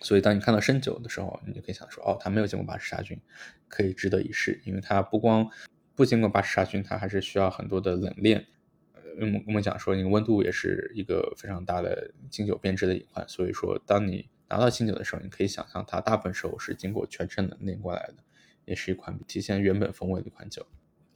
[0.00, 3.20] 所以当你看到生酒的时候，你就可以想说，哦，它没有经过巴氏杀菌，
[3.68, 5.50] 可以值得一试，因为它不光。
[5.94, 8.46] 不经过巴氏杀菌，它还是需要很多的冷链。
[8.94, 13.28] 呃，我们我们讲说，那个温度也是一个非常大的清酒变质的隐患。
[13.28, 18.18] 所以说，当你拿到清酒的时候，你可以想象它大部分时候是经过全程冷链过来的，
[18.64, 20.64] 也是一款体现原本风味的一款酒。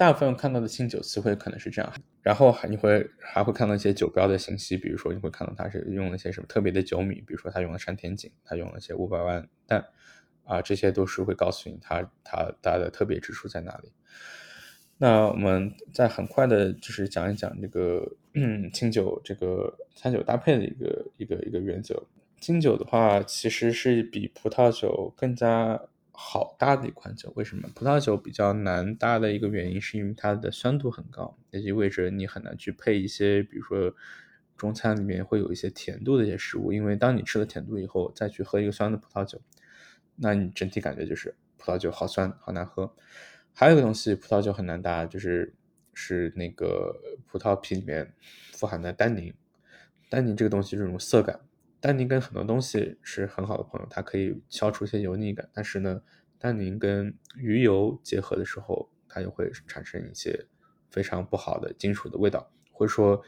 [0.03, 1.93] 大部分看到的清酒词汇可能是这样，
[2.23, 9.85] 然后你会还会看到一些酒标的信息，比如说你会看到它是用了些什么特别的酒米，比如说它用了山田锦，它用了些五百万担，
[10.43, 13.93] 啊，这些都是会告诉你它它它的特别之处在哪里。
[14.99, 18.05] 那我们再很快的，就是讲一讲这个
[18.73, 22.03] 清酒这个餐酒搭配的一个一个一个原则。
[22.41, 25.81] 清酒的话，其实是比葡萄酒更加
[26.13, 27.33] 好搭的一款酒。
[27.35, 27.69] 为什么？
[27.75, 33.95] 葡萄酒比较难搭的一个原因，是因为它的酸度很高，也意味着你很难去配一些，比如说
[34.57, 36.73] 中餐里面会有一些甜度的一些食物。
[36.73, 39.41] 因为当你吃了甜度以后，再去喝一个酸的葡萄酒，
[40.17, 42.95] 那你整体感觉就是葡萄酒好酸，好难喝。
[43.55, 45.55] 还有一个东西，葡萄酒很难搭，就是
[45.95, 46.95] 是那个
[47.27, 48.15] 葡萄皮里面
[48.53, 49.33] 富含的单宁。
[50.09, 51.41] 单宁这个东西这种涩感，
[51.83, 55.49] 单宁跟很多东西是很好的朋友，它可以消除一些油腻感。
[55.53, 56.01] 但是呢，
[56.39, 60.47] 单宁跟鱼油结合的时候，它又会产生一些
[60.93, 62.49] 非常不好的金属的味道。
[62.71, 63.21] 或者说，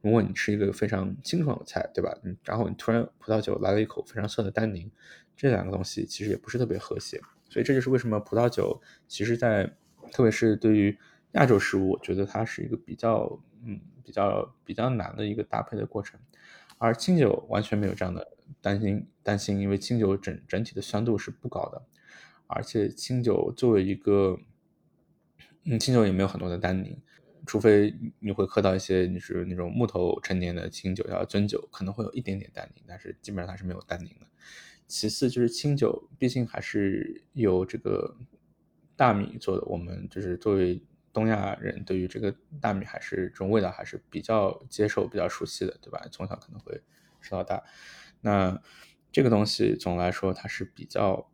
[0.00, 2.12] 如果你吃一个非常清爽的菜，对吧？
[2.24, 4.90] 嗯，然后你突然葡萄酒来了一口非常涩的单宁，
[5.36, 7.20] 这两个东西其实也不是特别和谐。
[7.48, 9.72] 所以这就是为什么葡萄酒其实，在
[10.10, 10.98] 特别是对于
[11.34, 16.18] 亚洲食物，我觉得它是一个比较嗯比较比较难的一个搭配的过程。
[16.80, 18.26] 而清酒完全没有这样的
[18.62, 21.82] 担心担心，因为清酒整整体的酸度是不高的，
[22.46, 24.38] 而且清酒作为一个
[25.64, 26.98] 嗯清酒也没有很多的单宁，
[27.44, 34.26] 除非你会喝到一些你是那种木头陈年的清酒，叫樽酒，可能会有一点点单宁，但是基本上它是没有单宁的。
[34.86, 38.16] 其次就是清酒，毕竟还是由这个
[38.96, 39.64] 大米做的。
[39.66, 40.82] 我们就是作为
[41.12, 46.00] 东亚人，对于这个大米还是这种味道还是比较接受、比较熟悉的，对吧？
[46.10, 46.82] 从小可能会
[47.20, 47.62] 吃到大。
[48.20, 48.60] 那
[49.12, 51.30] 这个东西总的来说它是比较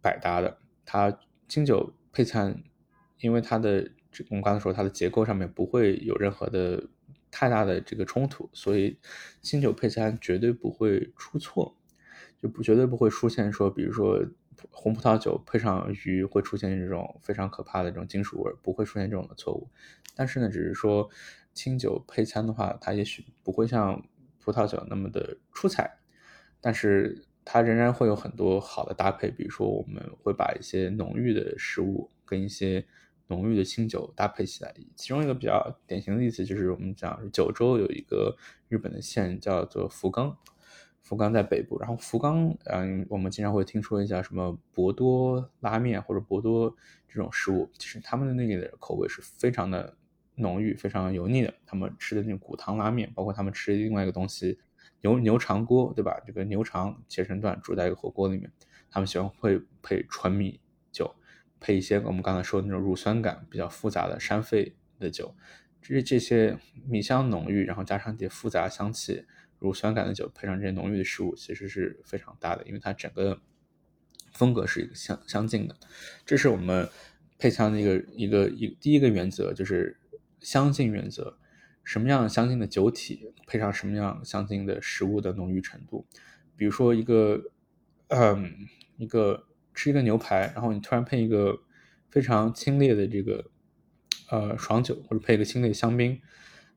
[0.00, 0.58] 百搭的。
[0.84, 1.18] 它
[1.48, 2.62] 清酒配餐，
[3.18, 6.88] 因为它的这我们刚才说它的结构上面不会有任何的
[7.30, 8.98] 太大的这个冲突，所以
[9.42, 11.76] 清酒配餐绝对不会出错。
[12.40, 14.24] 就不绝对不会出现说，比如说
[14.70, 19.68] 红葡萄酒配上鱼会出现这种非常可怕的这种金属味，不会出现这种的错误。
[20.14, 21.08] 但是呢，只是说
[21.54, 24.02] 清酒配餐的话，它也许不会像
[24.38, 25.98] 葡萄酒那么的出彩，
[26.60, 29.30] 但是它仍然会有很多好的搭配。
[29.30, 32.84] 比如说，我们会把一些浓郁的食物跟一些
[33.28, 34.74] 浓郁的清酒搭配起来。
[34.96, 38.36] 其中一个比较典型的例子就是我们讲九州有一个
[38.68, 40.36] 日本的县叫做福冈。
[41.08, 46.76] 福冈在北部，然后福冈，嗯，我们经常会听说一下什么博多拉面或者博多
[47.08, 49.96] 这种食物，其实他们的那里的口味是非常的
[50.34, 51.54] 浓郁、非常油腻的。
[51.64, 54.58] 他们吃的那种骨汤拉面，包括他们吃另外一个东西
[55.00, 56.20] 牛牛肠锅，对吧？
[56.26, 58.52] 这个牛肠切成段煮在一个火锅里面，
[58.90, 60.60] 他们喜欢会配纯米
[60.92, 61.14] 酒，
[61.58, 65.34] 配一些我们刚才说的那种乳酸感比较复杂的山肺的酒。
[65.80, 69.24] 这这些米香浓郁，然后加上一些复杂香气、
[69.58, 73.40] 乳酸感的酒，配上这些浓郁的食物，其实是非常搭的，因为它整个
[74.32, 75.76] 风格是一个相相近的。
[76.24, 76.88] 这是我们
[77.38, 79.98] 配枪的一个一个一第一个原则，就是
[80.40, 81.38] 相近原则。
[81.84, 86.06] 什么样相近的酒体，配上什么样相近的食物的浓郁程度。
[86.54, 87.42] 比如说一个，
[88.08, 88.52] 嗯，
[88.98, 91.58] 一个吃一个牛排，然后你突然配一个
[92.10, 93.50] 非常清冽的这个，
[94.30, 96.20] 呃，爽酒，或者配一个清冽香槟，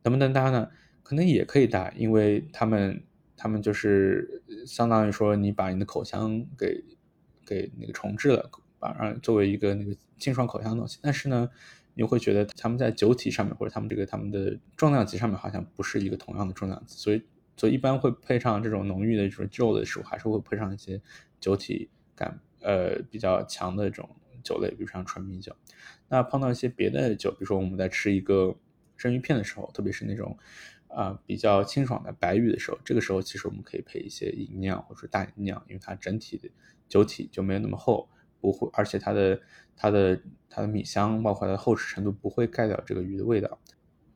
[0.04, 0.70] 能不能搭呢？
[1.12, 3.04] 可能也可以搭，因为他们
[3.36, 6.82] 他们就是相当于说你把你的口腔给
[7.46, 8.50] 给那个重置了，
[8.80, 11.00] 把让作为一个那个清爽口腔的东西。
[11.02, 11.50] 但是呢。
[11.94, 17.22] 你会觉得他们在酒体上面，或者他们这个他们的重量级上面，好像不是一个同样的重量级，所以
[17.58, 21.02] 所以一般会配上这种浓郁的这种肉的食物，还是会配上一些
[21.42, 24.10] 酒体感呃比较强的这种
[24.42, 25.54] 酒类，比如像纯米酒。
[26.08, 28.56] 那碰到一些别的酒，比如说我们在吃一个
[28.96, 30.38] 生鱼片的时候，特别是那种
[30.94, 36.50] 啊比较清爽的白玉的时候，这个时候其实我们可以配一些银酿或者大吟酿，因为它整体的
[36.88, 38.08] 酒体就没有那么厚。
[38.40, 39.40] 不会，而且它的
[39.76, 40.20] 它的
[40.50, 43.60] 它的米香，包括它的厚实程度，不会盖掉这个鱼的味道，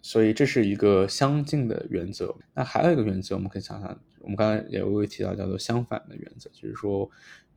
[0.01, 2.35] 所以这是一个相近的原则。
[2.55, 7.07] 那还有一个原则，我们可以想想，我们刚才也微微提到，叫做相反的原则，就是说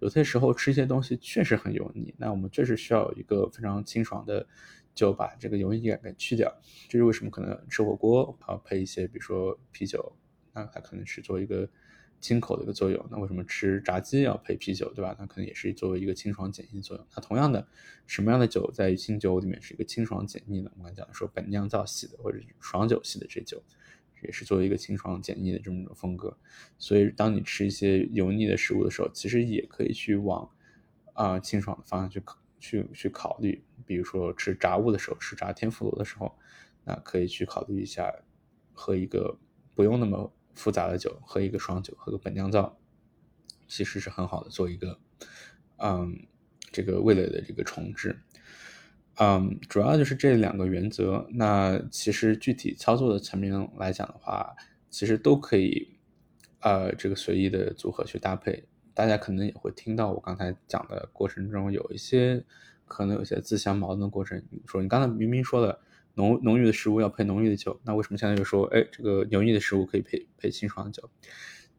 [0.00, 4.46] 有些时候吃一些东西确实很油腻，那我们确实需要一个非常清爽的
[4.98, 6.52] 就把这个油腻感给去掉。
[6.88, 10.12] 这是为什么可能吃火锅啊配一些，比如说啤酒，
[10.52, 11.68] 那它可能是做一个。
[12.20, 15.14] 清口的一个作用，那为什么吃炸鸡要配啤酒，对吧？
[15.20, 17.06] 那可能也是作为一个清爽解腻的作用。
[17.14, 17.64] 那同样的，
[18.08, 20.72] 什么样的酒在清酒里面是一个清爽解腻的？
[20.76, 23.62] 我们讲说本酿造系的或者爽酒系的这酒，
[24.24, 26.36] 也是作为一个清爽解腻的这么一种风格。
[26.76, 30.50] 所以，当你吃一些油腻的食物的时候，其实也可以去往
[31.12, 32.20] 啊清爽的方向去
[32.58, 33.64] 去去考虑。
[33.86, 36.38] 比如说吃炸物的时候，吃炸天妇罗的时候，
[36.84, 38.12] 那可以去考虑一下
[38.72, 39.38] 喝一个
[39.74, 40.32] 不用那么。
[40.54, 42.76] 复杂的酒，喝一个爽酒，喝个本酿造，
[43.68, 44.98] 其实是很好的，做一个，
[45.76, 46.26] 嗯，
[46.72, 48.18] 这个味蕾的这个重置，
[49.20, 51.28] 嗯，主要就是这两个原则。
[51.30, 54.56] 那其实具体操作的层面来讲的话，
[54.90, 55.96] 其实都可以，
[56.58, 58.64] 呃，这个随意的组合去搭配。
[58.98, 62.44] 大家可能也会听到我刚才讲的过程中有一些
[62.84, 64.42] 可能有些自相矛盾的过程。
[64.66, 65.80] 说你刚才明明说了。
[66.14, 71.08] 浓浓郁的食物要配浓郁的酒，那为什么现在又说，哎，这个油腻的食物可以配配清爽的酒？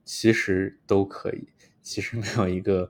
[0.06, 1.50] 其实都可以，
[1.82, 2.90] 其实没有一个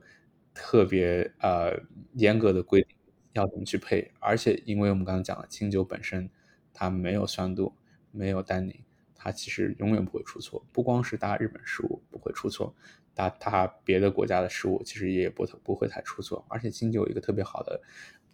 [0.54, 1.76] 特别呃
[2.12, 2.96] 严格的规定
[3.32, 4.12] 要怎么去配。
[4.20, 6.30] 而且，因为我们刚刚讲了，清酒本身
[6.72, 7.74] 它没有酸度，
[8.12, 8.84] 没有单宁，
[9.16, 10.64] 它其实永远不会出错。
[10.70, 12.72] 不光是搭日本食物不会出错，
[13.20, 16.44] 搭它别的国家的食物其实也不不会太出错。
[16.48, 17.82] 而且，清酒有一个特别好的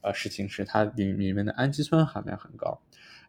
[0.02, 2.80] 呃事情是，它里里面的氨基酸含量很高。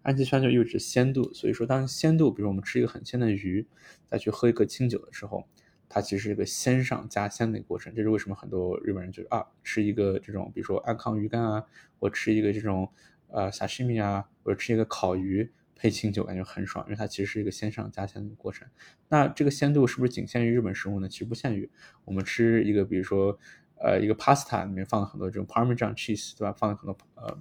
[0.04, 3.66] 氨基酸就意味着鲜度，所以说当鲜度，比如我们吃一个很鲜的鱼，
[4.10, 5.48] 再去喝一个清酒的时候，
[5.90, 7.94] 它其实是一个鲜上加鲜的一个过程。
[7.96, 11.66] 这是为什么很多日本人就是啊，吃一个这种，比如说安康鱼干啊，
[12.00, 12.90] 或吃一个这种
[13.30, 18.68] 呃沙西米啊，或者吃一个烤鱼配清酒，感觉很爽，因为它其实是一个鲜上加鲜的过程。
[19.08, 21.08] 那这个鲜度是不是仅限于日本食物呢？
[21.08, 21.70] 其实不限于，
[22.06, 23.38] 我们吃一个，比如说
[23.80, 26.52] 呃一个 pasta 里面放了很多这种 parmesan cheese，对吧？
[26.52, 27.38] 放了很多呃。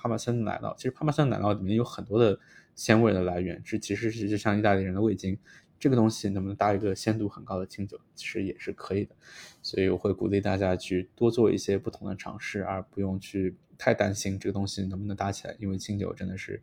[0.00, 2.38] 帕玛森奶酪，其实帕玛森奶酪里面有很多的
[2.76, 5.36] 鲜味的来源，是其实是就像意大利人的味精，
[5.76, 9.16] 这个东西能不能搭一个鲜度很高的清酒，其实也是可以的。
[9.60, 16.62] 所以我会鼓励大家去多做一些不同的尝试，而不用去太担心这个东西能不能搭起来，因为清酒真的是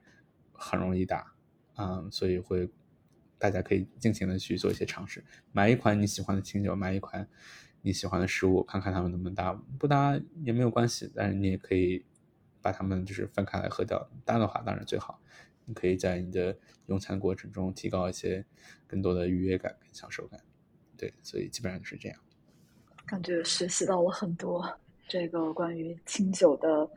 [0.58, 1.34] 很容易搭
[1.76, 2.70] 啊，所以会
[3.38, 7.28] 大家可以尽情的去做一些尝试，买一款你喜欢的清酒，买一款
[7.82, 12.06] 你喜欢的食物，看看他们能不能搭，不搭也没有关系，但是你也可以。
[12.66, 15.22] 把它们就是分开来喝掉，搭的话当然最好。
[15.66, 18.43] 你可以在你的用餐过程中提高一些
[18.88, 20.41] 更多的愉悦感跟享受感。
[20.97, 22.20] 对，所以基本上就是这样。
[23.06, 24.68] 感觉学习到了很多
[25.08, 26.89] 这个关于清酒的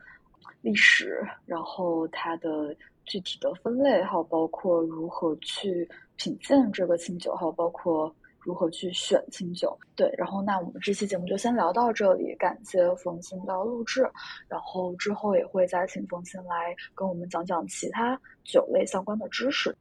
[0.61, 2.75] 历史，然后它的
[3.09, 5.85] 具体的分类，还有包括如何去
[6.15, 8.15] 品鉴这个清酒，还有包括。
[8.41, 9.77] 如何去选清酒？
[9.97, 14.09] 对，然后那我们这期节目就先聊到这里，感谢冯鑫的录制，
[14.47, 19.75] 然后之后也会再请冯鑫来跟我们讲讲其他酒类相关的知识。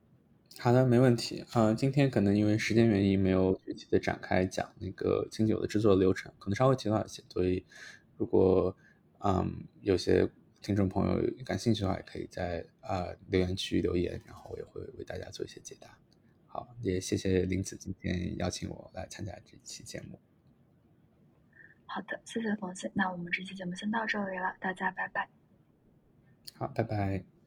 [0.58, 1.42] 好的，没问题。
[1.54, 7.64] 呃，今天可能因为时间原因没有具体的展开讲那个清酒的制作流程，可能稍微提到一些，所以
[8.16, 8.76] 如果
[9.20, 10.28] 嗯有些
[10.60, 15.96] 听众朋友感兴趣的话，也可以在啊留言区留言，然后我也会为大家做一些解答。
[16.46, 20.18] 好，也谢谢林子今天邀请我来参加这期节目。
[21.86, 22.90] 好的，谢谢冯鑫。
[22.94, 25.28] 那我们这期节目先到这里了，大家拜拜。
[26.54, 27.37] 好，拜拜。